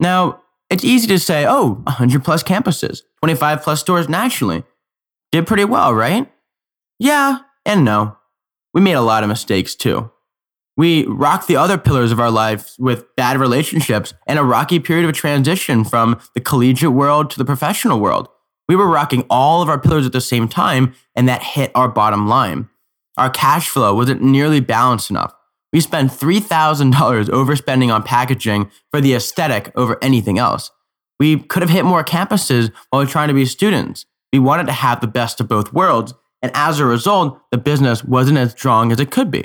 Now, 0.00 0.42
it's 0.70 0.84
easy 0.84 1.06
to 1.08 1.18
say, 1.18 1.46
oh, 1.48 1.80
100 1.84 2.22
plus 2.22 2.42
campuses, 2.42 3.02
25 3.22 3.62
plus 3.62 3.80
stores 3.80 4.08
nationally. 4.08 4.64
Did 5.32 5.46
pretty 5.46 5.64
well, 5.64 5.94
right? 5.94 6.30
Yeah, 6.98 7.38
and 7.64 7.84
no. 7.84 8.16
We 8.74 8.80
made 8.80 8.92
a 8.92 9.00
lot 9.00 9.22
of 9.22 9.28
mistakes 9.28 9.74
too. 9.74 10.10
We 10.76 11.06
rocked 11.06 11.48
the 11.48 11.56
other 11.56 11.76
pillars 11.76 12.12
of 12.12 12.20
our 12.20 12.30
lives 12.30 12.76
with 12.78 13.04
bad 13.16 13.38
relationships 13.38 14.14
and 14.26 14.38
a 14.38 14.44
rocky 14.44 14.78
period 14.78 15.08
of 15.08 15.14
transition 15.14 15.84
from 15.84 16.20
the 16.34 16.40
collegiate 16.40 16.92
world 16.92 17.30
to 17.30 17.38
the 17.38 17.44
professional 17.44 17.98
world. 17.98 18.28
We 18.68 18.76
were 18.76 18.86
rocking 18.86 19.24
all 19.30 19.62
of 19.62 19.68
our 19.68 19.78
pillars 19.78 20.06
at 20.06 20.12
the 20.12 20.20
same 20.20 20.46
time, 20.46 20.94
and 21.16 21.28
that 21.28 21.42
hit 21.42 21.72
our 21.74 21.88
bottom 21.88 22.28
line. 22.28 22.68
Our 23.16 23.30
cash 23.30 23.68
flow 23.68 23.94
wasn't 23.94 24.22
nearly 24.22 24.60
balanced 24.60 25.10
enough. 25.10 25.34
We 25.72 25.80
spent 25.80 26.12
$3,000 26.12 26.92
overspending 27.28 27.92
on 27.92 28.02
packaging 28.02 28.70
for 28.90 29.00
the 29.00 29.14
aesthetic 29.14 29.72
over 29.74 29.98
anything 30.02 30.38
else. 30.38 30.70
We 31.18 31.38
could 31.40 31.62
have 31.62 31.70
hit 31.70 31.84
more 31.84 32.04
campuses 32.04 32.70
while 32.90 33.06
trying 33.06 33.28
to 33.28 33.34
be 33.34 33.44
students. 33.44 34.06
We 34.32 34.38
wanted 34.38 34.66
to 34.66 34.72
have 34.72 35.00
the 35.00 35.06
best 35.06 35.40
of 35.40 35.48
both 35.48 35.72
worlds, 35.72 36.14
and 36.42 36.52
as 36.54 36.78
a 36.78 36.84
result, 36.84 37.40
the 37.50 37.58
business 37.58 38.04
wasn't 38.04 38.38
as 38.38 38.52
strong 38.52 38.92
as 38.92 39.00
it 39.00 39.10
could 39.10 39.30
be. 39.30 39.44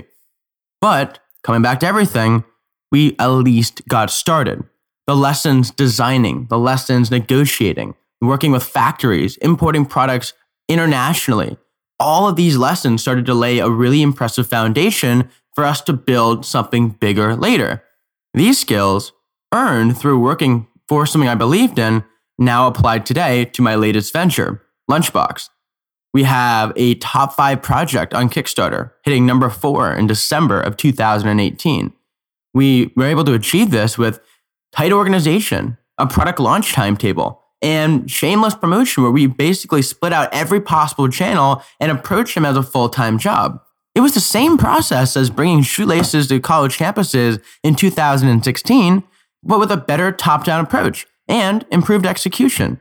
But 0.81 1.19
coming 1.43 1.61
back 1.61 1.79
to 1.79 1.87
everything, 1.87 2.43
we 2.91 3.15
at 3.17 3.27
least 3.27 3.81
got 3.87 4.11
started. 4.11 4.63
The 5.07 5.15
lessons 5.15 5.71
designing, 5.71 6.45
the 6.49 6.59
lessons 6.59 7.09
negotiating, 7.09 7.95
working 8.27 8.51
with 8.51 8.63
factories, 8.63 9.37
importing 9.37 9.85
products 9.85 10.33
internationally. 10.67 11.57
All 11.99 12.27
of 12.27 12.35
these 12.35 12.57
lessons 12.57 13.01
started 13.01 13.25
to 13.27 13.33
lay 13.33 13.59
a 13.59 13.69
really 13.69 14.01
impressive 14.01 14.47
foundation 14.47 15.29
for 15.53 15.63
us 15.63 15.81
to 15.81 15.93
build 15.93 16.45
something 16.45 16.89
bigger 16.89 17.35
later. 17.35 17.83
These 18.33 18.59
skills, 18.59 19.13
earned 19.53 19.97
through 19.97 20.19
working 20.19 20.67
for 20.87 21.05
something 21.05 21.29
I 21.29 21.35
believed 21.35 21.77
in, 21.77 22.03
now 22.37 22.67
applied 22.67 23.05
today 23.05 23.45
to 23.45 23.61
my 23.61 23.75
latest 23.75 24.11
venture, 24.11 24.63
Lunchbox. 24.89 25.49
We 26.13 26.23
have 26.23 26.73
a 26.75 26.95
top 26.95 27.33
five 27.33 27.61
project 27.61 28.13
on 28.13 28.29
Kickstarter, 28.29 28.91
hitting 29.03 29.25
number 29.25 29.49
four 29.49 29.93
in 29.93 30.07
December 30.07 30.59
of 30.59 30.77
2018. 30.77 31.93
We 32.53 32.91
were 32.95 33.05
able 33.05 33.23
to 33.23 33.33
achieve 33.33 33.71
this 33.71 33.97
with 33.97 34.19
tight 34.71 34.91
organization, 34.91 35.77
a 35.97 36.05
product 36.05 36.39
launch 36.39 36.73
timetable, 36.73 37.42
and 37.63 38.11
shameless 38.11 38.53
promotion 38.53 39.01
where 39.01 39.11
we 39.11 39.25
basically 39.25 39.81
split 39.81 40.11
out 40.13 40.31
every 40.33 40.59
possible 40.59 41.07
channel 41.07 41.63
and 41.79 41.91
approach 41.91 42.35
them 42.35 42.45
as 42.45 42.57
a 42.57 42.61
full 42.61 42.89
time 42.89 43.17
job. 43.17 43.59
It 43.95 44.01
was 44.01 44.13
the 44.13 44.19
same 44.19 44.57
process 44.57 45.15
as 45.15 45.29
bringing 45.29 45.61
shoelaces 45.61 46.27
to 46.27 46.39
college 46.39 46.77
campuses 46.77 47.41
in 47.63 47.75
2016, 47.75 49.03
but 49.43 49.59
with 49.59 49.71
a 49.71 49.77
better 49.77 50.11
top 50.11 50.43
down 50.43 50.63
approach 50.63 51.07
and 51.27 51.65
improved 51.71 52.05
execution. 52.05 52.79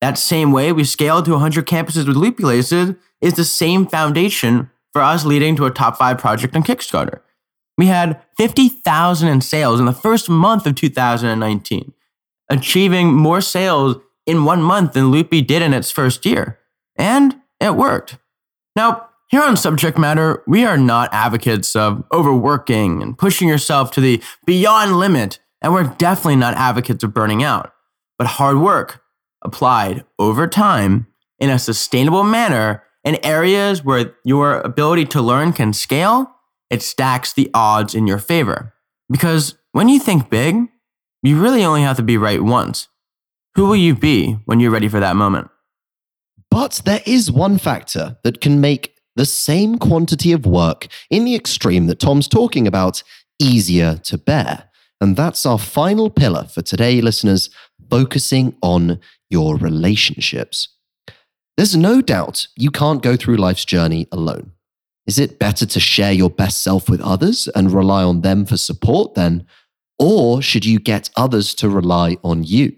That 0.00 0.18
same 0.18 0.52
way 0.52 0.72
we 0.72 0.84
scaled 0.84 1.24
to 1.24 1.32
100 1.32 1.66
campuses 1.66 2.06
with 2.06 2.16
Loopy 2.16 2.44
Laces 2.44 2.94
is 3.20 3.34
the 3.34 3.44
same 3.44 3.86
foundation 3.86 4.70
for 4.92 5.00
us 5.00 5.24
leading 5.24 5.56
to 5.56 5.64
a 5.64 5.70
top 5.70 5.96
five 5.96 6.18
project 6.18 6.54
on 6.54 6.62
Kickstarter. 6.62 7.20
We 7.76 7.86
had 7.86 8.20
50,000 8.36 9.28
in 9.28 9.40
sales 9.40 9.80
in 9.80 9.86
the 9.86 9.92
first 9.92 10.28
month 10.28 10.66
of 10.66 10.74
2019, 10.74 11.92
achieving 12.50 13.14
more 13.14 13.40
sales 13.40 13.96
in 14.28 14.44
one 14.44 14.62
month 14.62 14.92
than 14.92 15.10
Loopy 15.10 15.40
did 15.40 15.62
in 15.62 15.72
its 15.72 15.90
first 15.90 16.26
year. 16.26 16.58
And 16.96 17.40
it 17.60 17.74
worked. 17.74 18.18
Now, 18.76 19.08
here 19.30 19.42
on 19.42 19.56
subject 19.56 19.98
matter, 19.98 20.42
we 20.46 20.64
are 20.64 20.76
not 20.76 21.12
advocates 21.12 21.74
of 21.74 22.04
overworking 22.12 23.02
and 23.02 23.16
pushing 23.16 23.48
yourself 23.48 23.90
to 23.92 24.00
the 24.00 24.22
beyond 24.46 24.98
limit, 24.98 25.38
and 25.60 25.72
we're 25.72 25.84
definitely 25.84 26.36
not 26.36 26.54
advocates 26.54 27.02
of 27.02 27.14
burning 27.14 27.42
out. 27.42 27.72
But 28.18 28.26
hard 28.26 28.58
work 28.58 29.02
applied 29.42 30.04
over 30.18 30.46
time 30.46 31.06
in 31.38 31.50
a 31.50 31.58
sustainable 31.58 32.24
manner 32.24 32.82
in 33.04 33.18
areas 33.24 33.82
where 33.82 34.14
your 34.24 34.60
ability 34.60 35.06
to 35.06 35.22
learn 35.22 35.52
can 35.52 35.72
scale, 35.72 36.30
it 36.68 36.82
stacks 36.82 37.32
the 37.32 37.50
odds 37.54 37.94
in 37.94 38.06
your 38.06 38.18
favor. 38.18 38.74
Because 39.10 39.56
when 39.72 39.88
you 39.88 39.98
think 39.98 40.28
big, 40.28 40.68
you 41.22 41.40
really 41.40 41.64
only 41.64 41.82
have 41.82 41.96
to 41.96 42.02
be 42.02 42.18
right 42.18 42.42
once. 42.42 42.88
Who 43.58 43.66
will 43.66 43.74
you 43.74 43.96
be 43.96 44.34
when 44.44 44.60
you're 44.60 44.70
ready 44.70 44.86
for 44.86 45.00
that 45.00 45.16
moment? 45.16 45.50
But 46.48 46.80
there 46.84 47.00
is 47.04 47.32
one 47.32 47.58
factor 47.58 48.16
that 48.22 48.40
can 48.40 48.60
make 48.60 48.94
the 49.16 49.26
same 49.26 49.78
quantity 49.78 50.30
of 50.30 50.46
work 50.46 50.86
in 51.10 51.24
the 51.24 51.34
extreme 51.34 51.88
that 51.88 51.98
Tom's 51.98 52.28
talking 52.28 52.68
about 52.68 53.02
easier 53.40 53.96
to 54.04 54.16
bear. 54.16 54.70
And 55.00 55.16
that's 55.16 55.44
our 55.44 55.58
final 55.58 56.08
pillar 56.08 56.44
for 56.44 56.62
today, 56.62 57.00
listeners 57.00 57.50
focusing 57.90 58.54
on 58.62 59.00
your 59.28 59.56
relationships. 59.56 60.68
There's 61.56 61.74
no 61.74 62.00
doubt 62.00 62.46
you 62.54 62.70
can't 62.70 63.02
go 63.02 63.16
through 63.16 63.38
life's 63.38 63.64
journey 63.64 64.06
alone. 64.12 64.52
Is 65.08 65.18
it 65.18 65.40
better 65.40 65.66
to 65.66 65.80
share 65.80 66.12
your 66.12 66.30
best 66.30 66.62
self 66.62 66.88
with 66.88 67.00
others 67.00 67.48
and 67.56 67.72
rely 67.72 68.04
on 68.04 68.20
them 68.20 68.46
for 68.46 68.56
support 68.56 69.16
then? 69.16 69.48
Or 69.98 70.40
should 70.42 70.64
you 70.64 70.78
get 70.78 71.10
others 71.16 71.56
to 71.56 71.68
rely 71.68 72.18
on 72.22 72.44
you? 72.44 72.76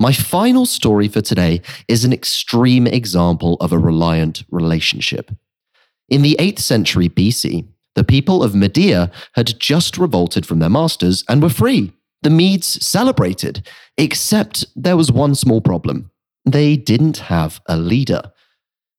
My 0.00 0.14
final 0.14 0.64
story 0.64 1.08
for 1.08 1.20
today 1.20 1.60
is 1.86 2.06
an 2.06 2.12
extreme 2.14 2.86
example 2.86 3.58
of 3.60 3.70
a 3.70 3.78
reliant 3.78 4.44
relationship. 4.50 5.30
In 6.08 6.22
the 6.22 6.36
8th 6.40 6.60
century 6.60 7.10
BC, 7.10 7.66
the 7.96 8.02
people 8.02 8.42
of 8.42 8.54
Media 8.54 9.10
had 9.34 9.60
just 9.60 9.98
revolted 9.98 10.46
from 10.46 10.58
their 10.58 10.70
masters 10.70 11.22
and 11.28 11.42
were 11.42 11.50
free. 11.50 11.92
The 12.22 12.30
Medes 12.30 12.82
celebrated, 12.82 13.68
except 13.98 14.64
there 14.74 14.96
was 14.96 15.12
one 15.12 15.34
small 15.34 15.60
problem. 15.60 16.10
They 16.46 16.76
didn't 16.76 17.18
have 17.18 17.60
a 17.66 17.76
leader. 17.76 18.32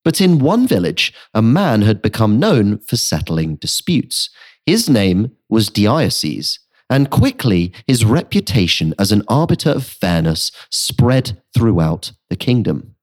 But 0.06 0.22
in 0.22 0.38
one 0.38 0.68
village, 0.68 1.16
a 1.34 1.42
man 1.42 1.82
had 1.82 2.04
become 2.04 2.38
known 2.38 2.78
for 2.78 2.96
settling 2.96 3.56
disputes. 3.56 4.30
His 4.68 4.88
name 4.88 5.32
was 5.50 5.72
Deioces, 5.72 6.60
and 6.92 7.10
quickly 7.10 7.72
his 7.88 8.06
reputation 8.06 8.94
as 9.00 9.12
an 9.12 9.24
arbiter 9.30 9.70
of 9.70 9.86
fairness 9.86 10.52
spread 10.70 11.42
throughout 11.56 12.12
the 12.30 12.36
kingdom. 12.36 12.96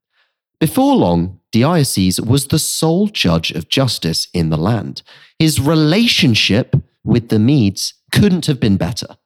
Before 0.60 0.94
long, 0.94 1.40
Deioces 1.52 2.24
was 2.24 2.48
the 2.48 2.58
sole 2.58 3.06
judge 3.08 3.50
of 3.52 3.70
justice 3.70 4.28
in 4.34 4.50
the 4.50 4.58
land. 4.58 5.02
His 5.38 5.58
relationship 5.58 6.76
with 7.02 7.30
the 7.30 7.38
Medes 7.38 7.94
couldn't 8.12 8.46
have 8.46 8.60
been 8.60 8.76
better. 8.76 9.16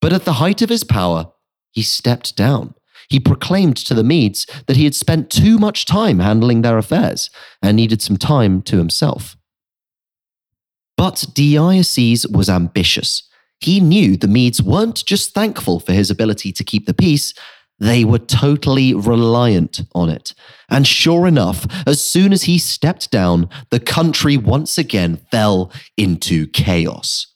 But 0.00 0.12
at 0.14 0.24
the 0.24 0.34
height 0.34 0.62
of 0.62 0.70
his 0.70 0.84
power, 0.84 1.30
he 1.70 1.82
stepped 1.82 2.36
down. 2.36 2.74
he 3.12 3.20
proclaimed 3.20 3.76
to 3.76 3.92
the 3.94 4.02
Medes 4.02 4.46
that 4.66 4.76
he 4.76 4.84
had 4.84 4.94
spent 4.94 5.30
too 5.30 5.58
much 5.58 5.84
time 5.84 6.18
handling 6.20 6.62
their 6.62 6.78
affairs 6.78 7.28
and 7.60 7.76
needed 7.76 8.00
some 8.00 8.16
time 8.16 8.62
to 8.62 8.78
himself. 8.78 9.36
But 10.96 11.16
Deioces 11.34 12.30
was 12.30 12.48
ambitious. 12.48 13.28
He 13.62 13.80
knew 13.80 14.16
the 14.16 14.28
Medes 14.28 14.62
weren't 14.62 15.04
just 15.04 15.34
thankful 15.34 15.78
for 15.80 15.92
his 15.92 16.10
ability 16.10 16.52
to 16.52 16.64
keep 16.64 16.86
the 16.86 16.94
peace, 16.94 17.32
they 17.78 18.04
were 18.04 18.18
totally 18.18 18.94
reliant 18.94 19.82
on 19.94 20.08
it. 20.08 20.34
And 20.68 20.86
sure 20.86 21.26
enough, 21.26 21.66
as 21.86 22.04
soon 22.04 22.32
as 22.32 22.44
he 22.44 22.58
stepped 22.58 23.10
down, 23.10 23.48
the 23.70 23.80
country 23.80 24.36
once 24.36 24.78
again 24.78 25.16
fell 25.30 25.72
into 25.96 26.46
chaos. 26.46 27.26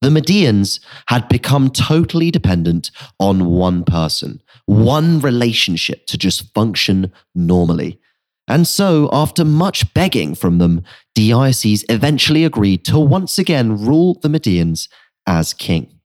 The 0.00 0.08
Medians 0.08 0.80
had 1.08 1.28
become 1.28 1.70
totally 1.70 2.30
dependent 2.30 2.90
on 3.18 3.46
one 3.46 3.84
person, 3.84 4.40
one 4.66 5.20
relationship 5.20 6.06
to 6.06 6.16
just 6.16 6.54
function 6.54 7.12
normally. 7.34 8.00
And 8.48 8.66
so, 8.66 9.08
after 9.12 9.44
much 9.44 9.92
begging 9.92 10.34
from 10.34 10.58
them, 10.58 10.82
Deioces 11.16 11.84
eventually 11.88 12.44
agreed 12.44 12.84
to 12.86 12.98
once 12.98 13.38
again 13.38 13.84
rule 13.84 14.18
the 14.22 14.28
Medians 14.28 14.88
as 15.26 15.54
king. 15.54 16.00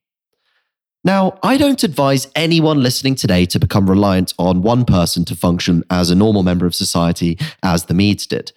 Now, 1.03 1.37
I 1.43 1.57
don't 1.57 1.83
advise 1.83 2.27
anyone 2.35 2.81
listening 2.81 3.13
today 3.13 3.45
to 3.45 3.59
become 3.59 3.87
reliant 3.87 4.33
on 4.39 4.63
one 4.63 4.85
person 4.85 5.23
to 5.25 5.35
function 5.35 5.83
as 5.91 6.09
a 6.09 6.15
normal 6.15 6.41
member 6.41 6.65
of 6.65 6.73
society 6.73 7.37
as 7.61 7.85
the 7.85 7.93
Medes 7.93 8.25
did. 8.25 8.51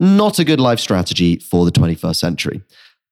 Not 0.00 0.40
a 0.40 0.44
good 0.44 0.58
life 0.58 0.80
strategy 0.80 1.36
for 1.36 1.64
the 1.64 1.70
21st 1.70 2.16
century. 2.16 2.62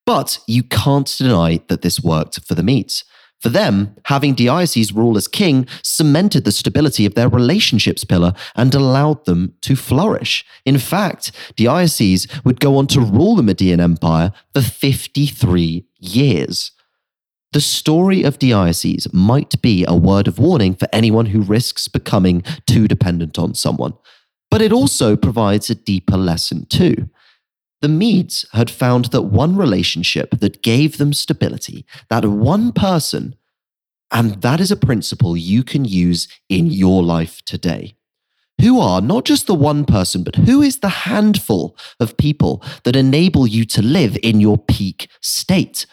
But 0.04 0.40
you 0.48 0.64
can't 0.64 1.06
deny 1.16 1.60
that 1.68 1.82
this 1.82 2.00
worked 2.00 2.44
for 2.44 2.56
the 2.56 2.64
Medes. 2.64 3.04
For 3.40 3.48
them, 3.48 3.94
having 4.06 4.34
Deioces 4.34 4.94
rule 4.94 5.16
as 5.16 5.28
king 5.28 5.68
cemented 5.84 6.44
the 6.44 6.52
stability 6.52 7.06
of 7.06 7.14
their 7.14 7.28
relationships 7.28 8.04
pillar 8.04 8.34
and 8.56 8.74
allowed 8.74 9.24
them 9.24 9.54
to 9.62 9.76
flourish. 9.76 10.44
In 10.66 10.78
fact, 10.78 11.30
Deioces 11.56 12.44
would 12.44 12.58
go 12.58 12.76
on 12.76 12.88
to 12.88 13.00
rule 13.00 13.36
the 13.36 13.44
Median 13.44 13.78
Empire 13.78 14.32
for 14.52 14.60
53 14.60 15.86
years. 16.00 16.72
The 17.52 17.60
story 17.60 18.22
of 18.22 18.38
Deioces 18.38 19.12
might 19.12 19.60
be 19.60 19.84
a 19.84 19.96
word 19.96 20.28
of 20.28 20.38
warning 20.38 20.76
for 20.76 20.86
anyone 20.92 21.26
who 21.26 21.42
risks 21.42 21.88
becoming 21.88 22.44
too 22.64 22.86
dependent 22.86 23.40
on 23.40 23.54
someone, 23.54 23.94
but 24.52 24.62
it 24.62 24.72
also 24.72 25.16
provides 25.16 25.68
a 25.68 25.74
deeper 25.74 26.16
lesson 26.16 26.66
too. 26.66 27.10
The 27.80 27.88
Medes 27.88 28.46
had 28.52 28.70
found 28.70 29.06
that 29.06 29.22
one 29.22 29.56
relationship 29.56 30.38
that 30.38 30.62
gave 30.62 30.98
them 30.98 31.12
stability, 31.12 31.84
that 32.08 32.24
one 32.24 32.70
person, 32.70 33.34
and 34.12 34.42
that 34.42 34.60
is 34.60 34.70
a 34.70 34.76
principle 34.76 35.36
you 35.36 35.64
can 35.64 35.84
use 35.84 36.28
in 36.48 36.66
your 36.70 37.02
life 37.02 37.42
today. 37.44 37.94
Who 38.60 38.78
are 38.78 39.00
not 39.00 39.24
just 39.24 39.48
the 39.48 39.54
one 39.54 39.86
person, 39.86 40.22
but 40.22 40.36
who 40.36 40.62
is 40.62 40.78
the 40.78 40.88
handful 40.88 41.76
of 41.98 42.16
people 42.16 42.62
that 42.84 42.94
enable 42.94 43.46
you 43.46 43.64
to 43.64 43.82
live 43.82 44.16
in 44.22 44.38
your 44.38 44.58
peak 44.58 45.08
state? 45.20 45.86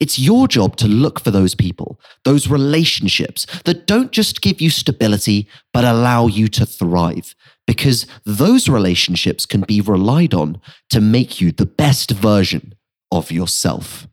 It's 0.00 0.18
your 0.18 0.46
job 0.46 0.76
to 0.76 0.86
look 0.86 1.20
for 1.20 1.30
those 1.30 1.54
people, 1.54 2.00
those 2.24 2.48
relationships 2.48 3.46
that 3.64 3.86
don't 3.86 4.12
just 4.12 4.42
give 4.42 4.60
you 4.60 4.70
stability, 4.70 5.48
but 5.72 5.84
allow 5.84 6.26
you 6.26 6.48
to 6.48 6.64
thrive. 6.64 7.34
Because 7.66 8.06
those 8.24 8.68
relationships 8.68 9.44
can 9.44 9.62
be 9.62 9.80
relied 9.80 10.32
on 10.32 10.60
to 10.90 11.00
make 11.00 11.40
you 11.40 11.52
the 11.52 11.66
best 11.66 12.12
version 12.12 12.74
of 13.10 13.30
yourself. 13.30 14.08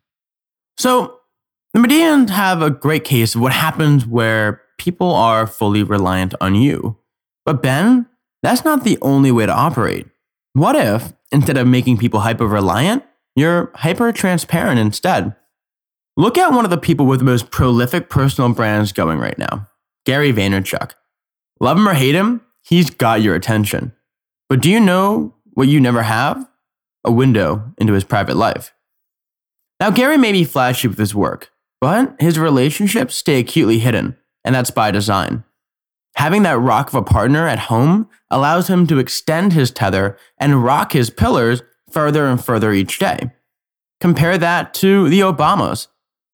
So, 0.78 1.19
the 1.74 1.80
Medians 1.80 2.30
have 2.30 2.62
a 2.62 2.69
great 2.69 3.04
case 3.04 3.36
of 3.36 3.41
what 3.41 3.54
happens 3.54 4.06
where 4.06 4.62
people 4.78 5.13
are 5.13 5.48
fully 5.48 5.84
reliant 5.84 6.34
on 6.41 6.56
you. 6.56 6.98
But, 7.45 7.62
Ben, 7.62 8.08
that's 8.41 8.65
not 8.65 8.84
the 8.84 8.98
only 9.02 9.32
way 9.32 9.45
to 9.45 9.54
operate. 9.54 10.08
What 10.54 10.76
if, 10.76 11.13
instead 11.32 11.58
of 11.58 11.67
making 11.67 11.98
people 11.98 12.21
hyper 12.21 12.48
reliant, 12.48 13.04
you're 13.36 13.71
hyper 13.76 14.12
transparent 14.12 14.80
instead? 14.80 15.36
Look 16.17 16.38
at 16.38 16.54
one 16.54 16.63
of 16.63 16.71
the 16.71 16.78
people 16.78 17.06
with 17.06 17.19
the 17.19 17.25
most 17.25 17.51
prolific 17.51 18.10
personal 18.10 18.54
brands 18.54 18.93
going 18.93 19.19
right 19.19 19.38
now 19.38 19.67
Gary 20.06 20.32
Vaynerchuk. 20.32 20.91
Love 21.60 21.78
him 21.78 21.89
or 21.89 21.93
hate 21.93 22.15
him, 22.15 22.41
he's 22.62 22.89
got 22.89 23.21
your 23.21 23.36
attention. 23.36 23.91
But 24.47 24.62
do 24.62 24.69
you 24.69 24.80
know 24.80 25.34
what 25.54 25.67
you 25.67 25.80
never 25.80 26.04
have? 26.04 26.47
A 27.04 27.12
window 27.12 27.73
into 27.78 27.93
his 27.93 28.04
private 28.04 28.38
life. 28.38 28.73
Now, 29.80 29.91
Gary 29.91 30.17
may 30.17 30.32
be 30.32 30.45
flashy 30.45 30.88
with 30.88 30.97
his 30.97 31.13
work, 31.13 31.51
but 31.82 32.15
his 32.19 32.39
relationships 32.39 33.15
stay 33.15 33.39
acutely 33.39 33.80
hidden, 33.80 34.15
and 34.43 34.56
that's 34.56 34.71
by 34.71 34.91
design. 34.91 35.43
Having 36.15 36.43
that 36.43 36.60
rock 36.60 36.88
of 36.88 36.95
a 36.95 37.04
partner 37.04 37.45
at 37.45 37.60
home 37.60 38.10
allows 38.32 38.69
him 38.69 38.88
to 38.88 38.99
extend 38.99 39.51
his 39.51 39.69
tether 39.69 40.17
and 40.38 40.63
rock 40.63 40.93
his 40.93 41.10
pillars 41.10 41.62
further 41.91 42.25
and 42.25 42.43
further 42.43 42.71
each 42.71 42.99
day. 42.99 43.32
Compare 43.99 44.38
that 44.38 44.73
to 44.75 45.10
the 45.10 45.19
Obamas, 45.19 45.88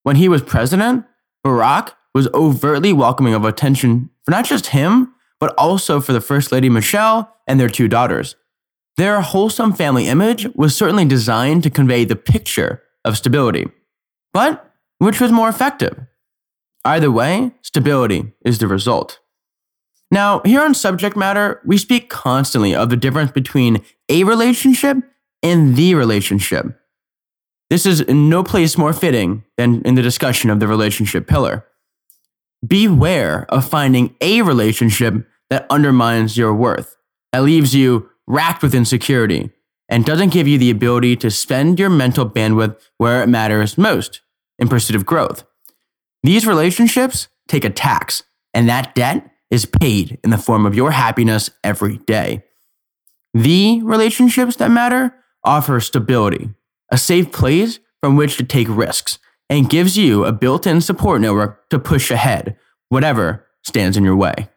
when 0.03 0.15
he 0.15 0.27
was 0.27 0.41
president, 0.41 1.05
Barack 1.45 1.93
was 2.13 2.27
overtly 2.33 2.93
welcoming 2.93 3.33
of 3.33 3.45
attention 3.45 4.09
for 4.23 4.31
not 4.31 4.45
just 4.45 4.67
him, 4.67 5.13
but 5.39 5.53
also 5.57 5.99
for 5.99 6.13
the 6.13 6.21
First 6.21 6.51
Lady 6.51 6.69
Michelle 6.69 7.35
and 7.47 7.59
their 7.59 7.69
two 7.69 7.87
daughters. 7.87 8.35
Their 8.97 9.21
wholesome 9.21 9.73
family 9.73 10.07
image 10.07 10.47
was 10.55 10.75
certainly 10.75 11.05
designed 11.05 11.63
to 11.63 11.69
convey 11.69 12.05
the 12.05 12.15
picture 12.15 12.83
of 13.05 13.17
stability. 13.17 13.67
But 14.33 14.71
which 14.99 15.19
was 15.19 15.31
more 15.31 15.49
effective? 15.49 16.05
Either 16.83 17.11
way, 17.11 17.51
stability 17.61 18.33
is 18.45 18.59
the 18.59 18.67
result. 18.67 19.19
Now, 20.11 20.41
here 20.43 20.61
on 20.61 20.73
Subject 20.73 21.15
Matter, 21.15 21.61
we 21.65 21.77
speak 21.77 22.09
constantly 22.09 22.75
of 22.75 22.89
the 22.89 22.97
difference 22.97 23.31
between 23.31 23.83
a 24.09 24.25
relationship 24.25 24.97
and 25.41 25.75
the 25.75 25.95
relationship. 25.95 26.80
This 27.71 27.85
is 27.85 28.05
no 28.09 28.43
place 28.43 28.77
more 28.77 28.91
fitting 28.91 29.45
than 29.55 29.81
in 29.83 29.95
the 29.95 30.01
discussion 30.01 30.49
of 30.49 30.59
the 30.59 30.67
relationship 30.67 31.25
pillar. 31.25 31.65
Beware 32.67 33.45
of 33.47 33.65
finding 33.65 34.13
a 34.19 34.41
relationship 34.41 35.25
that 35.49 35.67
undermines 35.69 36.35
your 36.35 36.53
worth, 36.53 36.97
that 37.31 37.43
leaves 37.43 37.73
you 37.73 38.09
racked 38.27 38.61
with 38.61 38.75
insecurity, 38.75 39.51
and 39.87 40.03
doesn't 40.03 40.33
give 40.33 40.49
you 40.49 40.57
the 40.57 40.69
ability 40.69 41.15
to 41.15 41.31
spend 41.31 41.79
your 41.79 41.89
mental 41.89 42.29
bandwidth 42.29 42.75
where 42.97 43.23
it 43.23 43.27
matters 43.27 43.77
most 43.77 44.19
in 44.59 44.67
pursuit 44.67 44.97
of 44.97 45.05
growth. 45.05 45.45
These 46.23 46.45
relationships 46.45 47.29
take 47.47 47.63
a 47.63 47.69
tax, 47.69 48.23
and 48.53 48.67
that 48.67 48.95
debt 48.95 49.31
is 49.49 49.65
paid 49.65 50.19
in 50.25 50.29
the 50.29 50.37
form 50.37 50.65
of 50.65 50.75
your 50.75 50.91
happiness 50.91 51.49
every 51.63 51.99
day. 51.99 52.43
The 53.33 53.81
relationships 53.81 54.57
that 54.57 54.71
matter 54.71 55.15
offer 55.45 55.79
stability, 55.79 56.49
a 56.91 56.97
safe 56.97 57.31
place 57.31 57.79
from 58.01 58.15
which 58.15 58.37
to 58.37 58.43
take 58.43 58.67
risks, 58.69 59.17
and 59.49 59.69
gives 59.69 59.97
you 59.97 60.25
a 60.25 60.31
built 60.31 60.65
in 60.65 60.81
support 60.81 61.21
network 61.21 61.69
to 61.69 61.77
push 61.77 62.09
ahead, 62.09 62.57
whatever 62.89 63.47
stands 63.63 63.97
in 63.97 64.03
your 64.03 64.15
way. 64.15 64.49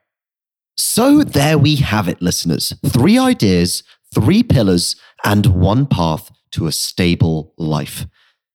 So 0.76 1.22
there 1.22 1.58
we 1.58 1.76
have 1.76 2.08
it, 2.08 2.22
listeners. 2.22 2.72
Three 2.86 3.18
ideas, 3.18 3.82
three 4.14 4.42
pillars, 4.42 4.96
and 5.24 5.46
one 5.46 5.86
path 5.86 6.30
to 6.52 6.66
a 6.66 6.72
stable 6.72 7.52
life. 7.58 8.06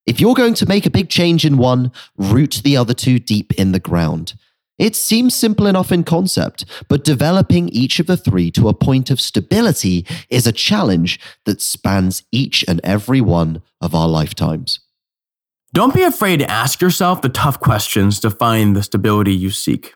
If 0.06 0.20
you're 0.20 0.34
going 0.34 0.56
to 0.56 0.66
make 0.66 0.86
a 0.86 0.92
big 0.92 1.10
change 1.10 1.46
in 1.46 1.58
one, 1.58 1.92
root 2.18 2.62
the 2.64 2.78
other 2.78 2.94
two 2.94 3.20
deep 3.20 3.54
in 3.54 3.72
the 3.72 3.80
ground. 3.80 4.34
It 4.80 4.96
seems 4.96 5.36
simple 5.36 5.68
enough 5.68 5.92
in 5.92 6.06
concept, 6.06 6.64
but 6.88 7.04
developing 7.04 7.68
each 7.70 8.00
of 8.00 8.08
the 8.08 8.16
three 8.16 8.50
to 8.52 8.70
a 8.70 8.74
point 8.74 9.12
of 9.12 9.20
stability 9.20 10.06
is 10.30 10.48
a 10.48 10.54
challenge 10.54 11.20
that 11.46 11.62
spans 11.62 12.24
each 12.32 12.64
and 12.68 12.80
every 12.84 13.20
one 13.20 13.62
of 13.82 13.94
our 13.94 14.08
lifetimes. 14.08 14.80
Don't 15.74 15.94
be 15.94 16.04
afraid 16.04 16.38
to 16.38 16.50
ask 16.50 16.82
yourself 16.82 17.22
the 17.22 17.30
tough 17.30 17.60
questions 17.60 18.20
to 18.22 18.32
find 18.32 18.76
the 18.76 18.82
stability 18.82 19.34
you 19.34 19.52
seek. 19.52 19.94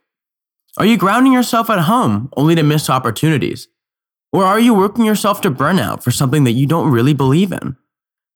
Are 0.78 0.86
you 0.86 0.98
grounding 0.98 1.34
yourself 1.34 1.70
at 1.70 1.80
home 1.80 2.30
only 2.36 2.54
to 2.56 2.64
miss 2.64 2.90
opportunities? 2.90 3.70
Or 4.34 4.44
are 4.44 4.60
you 4.60 4.74
working 4.74 5.06
yourself 5.06 5.40
to 5.42 5.52
burnout 5.52 6.04
for 6.04 6.12
something 6.12 6.44
that 6.44 6.54
you 6.54 6.68
don't 6.68 6.92
really 6.92 7.14
believe 7.14 7.52
in? 7.52 7.78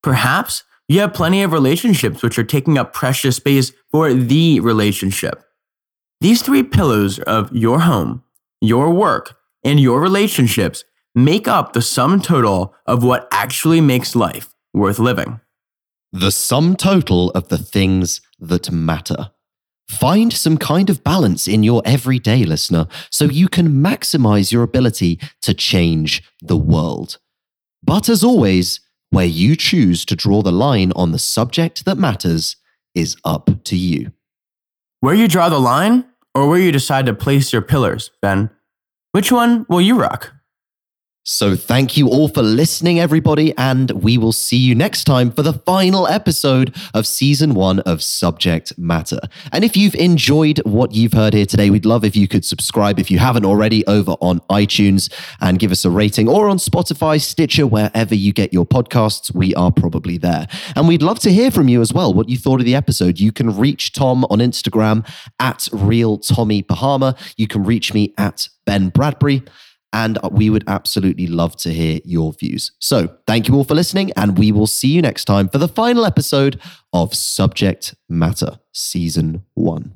Perhaps 0.01 0.63
you 0.87 1.01
have 1.01 1.13
plenty 1.13 1.43
of 1.43 1.51
relationships 1.51 2.23
which 2.23 2.39
are 2.39 2.43
taking 2.43 2.77
up 2.77 2.93
precious 2.93 3.35
space 3.35 3.73
for 3.91 4.13
the 4.13 4.59
relationship. 4.61 5.43
These 6.19 6.41
three 6.41 6.63
pillars 6.63 7.19
of 7.19 7.55
your 7.55 7.81
home, 7.81 8.23
your 8.59 8.91
work, 8.91 9.37
and 9.63 9.79
your 9.79 10.01
relationships 10.01 10.83
make 11.13 11.47
up 11.47 11.73
the 11.73 11.81
sum 11.81 12.21
total 12.21 12.73
of 12.87 13.03
what 13.03 13.27
actually 13.31 13.81
makes 13.81 14.15
life 14.15 14.53
worth 14.73 14.97
living. 14.97 15.41
The 16.11 16.31
sum 16.31 16.75
total 16.75 17.29
of 17.31 17.49
the 17.49 17.57
things 17.57 18.21
that 18.39 18.71
matter. 18.71 19.31
Find 19.89 20.33
some 20.33 20.57
kind 20.57 20.89
of 20.89 21.03
balance 21.03 21.47
in 21.47 21.63
your 21.63 21.81
everyday 21.85 22.43
listener 22.45 22.87
so 23.09 23.25
you 23.25 23.47
can 23.47 23.69
maximize 23.69 24.51
your 24.51 24.63
ability 24.63 25.19
to 25.43 25.53
change 25.53 26.23
the 26.41 26.57
world. 26.57 27.19
But 27.83 28.09
as 28.09 28.23
always, 28.23 28.79
where 29.11 29.25
you 29.25 29.55
choose 29.55 30.03
to 30.05 30.15
draw 30.15 30.41
the 30.41 30.51
line 30.51 30.91
on 30.95 31.11
the 31.11 31.19
subject 31.19 31.85
that 31.85 31.97
matters 31.97 32.57
is 32.95 33.15
up 33.23 33.49
to 33.65 33.77
you. 33.77 34.11
Where 34.99 35.13
you 35.13 35.27
draw 35.27 35.49
the 35.49 35.59
line 35.59 36.05
or 36.33 36.49
where 36.49 36.59
you 36.59 36.71
decide 36.71 37.05
to 37.05 37.13
place 37.13 37.53
your 37.53 37.61
pillars, 37.61 38.09
Ben. 38.19 38.49
Which 39.11 39.31
one 39.31 39.65
will 39.69 39.81
you 39.81 39.99
rock? 39.99 40.33
So, 41.29 41.57
thank 41.57 41.97
you 41.97 42.07
all 42.07 42.29
for 42.29 42.41
listening, 42.41 43.01
everybody, 43.01 43.53
and 43.57 43.91
we 43.91 44.17
will 44.17 44.31
see 44.31 44.55
you 44.55 44.73
next 44.73 45.03
time 45.03 45.29
for 45.29 45.43
the 45.43 45.51
final 45.51 46.07
episode 46.07 46.73
of 46.93 47.05
season 47.05 47.53
one 47.53 47.81
of 47.81 48.01
Subject 48.01 48.71
Matter. 48.77 49.19
And 49.51 49.65
if 49.65 49.75
you've 49.75 49.93
enjoyed 49.95 50.59
what 50.59 50.93
you've 50.93 51.11
heard 51.11 51.33
here 51.33 51.45
today, 51.45 51.69
we'd 51.69 51.85
love 51.85 52.05
if 52.05 52.15
you 52.15 52.29
could 52.29 52.45
subscribe 52.45 52.97
if 52.97 53.11
you 53.11 53.19
haven't 53.19 53.43
already 53.43 53.85
over 53.87 54.13
on 54.21 54.39
iTunes 54.49 55.13
and 55.41 55.59
give 55.59 55.73
us 55.73 55.83
a 55.83 55.89
rating 55.89 56.29
or 56.29 56.47
on 56.47 56.59
Spotify, 56.59 57.19
Stitcher, 57.19 57.67
wherever 57.67 58.15
you 58.15 58.31
get 58.31 58.53
your 58.53 58.65
podcasts. 58.65 59.35
We 59.35 59.53
are 59.55 59.69
probably 59.69 60.17
there. 60.17 60.47
And 60.77 60.87
we'd 60.87 61.01
love 61.01 61.19
to 61.19 61.29
hear 61.33 61.51
from 61.51 61.67
you 61.67 61.81
as 61.81 61.91
well 61.91 62.13
what 62.13 62.29
you 62.29 62.37
thought 62.37 62.61
of 62.61 62.65
the 62.65 62.75
episode. 62.75 63.19
You 63.19 63.33
can 63.33 63.53
reach 63.53 63.91
Tom 63.91 64.23
on 64.29 64.39
Instagram 64.39 65.05
at 65.41 65.67
Real 65.73 66.19
Tommy 66.19 66.61
Bahama. 66.61 67.17
You 67.35 67.47
can 67.47 67.65
reach 67.65 67.93
me 67.93 68.13
at 68.17 68.47
Ben 68.65 68.87
Bradbury 68.87 69.43
and 69.93 70.17
we 70.31 70.49
would 70.49 70.63
absolutely 70.67 71.27
love 71.27 71.55
to 71.57 71.73
hear 71.73 71.99
your 72.03 72.33
views. 72.33 72.71
So, 72.79 73.17
thank 73.25 73.47
you 73.47 73.55
all 73.55 73.63
for 73.63 73.75
listening, 73.75 74.11
and 74.15 74.37
we 74.37 74.51
will 74.51 74.67
see 74.67 74.89
you 74.89 75.01
next 75.01 75.25
time 75.25 75.49
for 75.49 75.57
the 75.57 75.67
final 75.67 76.05
episode 76.05 76.59
of 76.93 77.13
Subject 77.13 77.95
Matter 78.09 78.59
Season 78.73 79.43
1. 79.53 79.93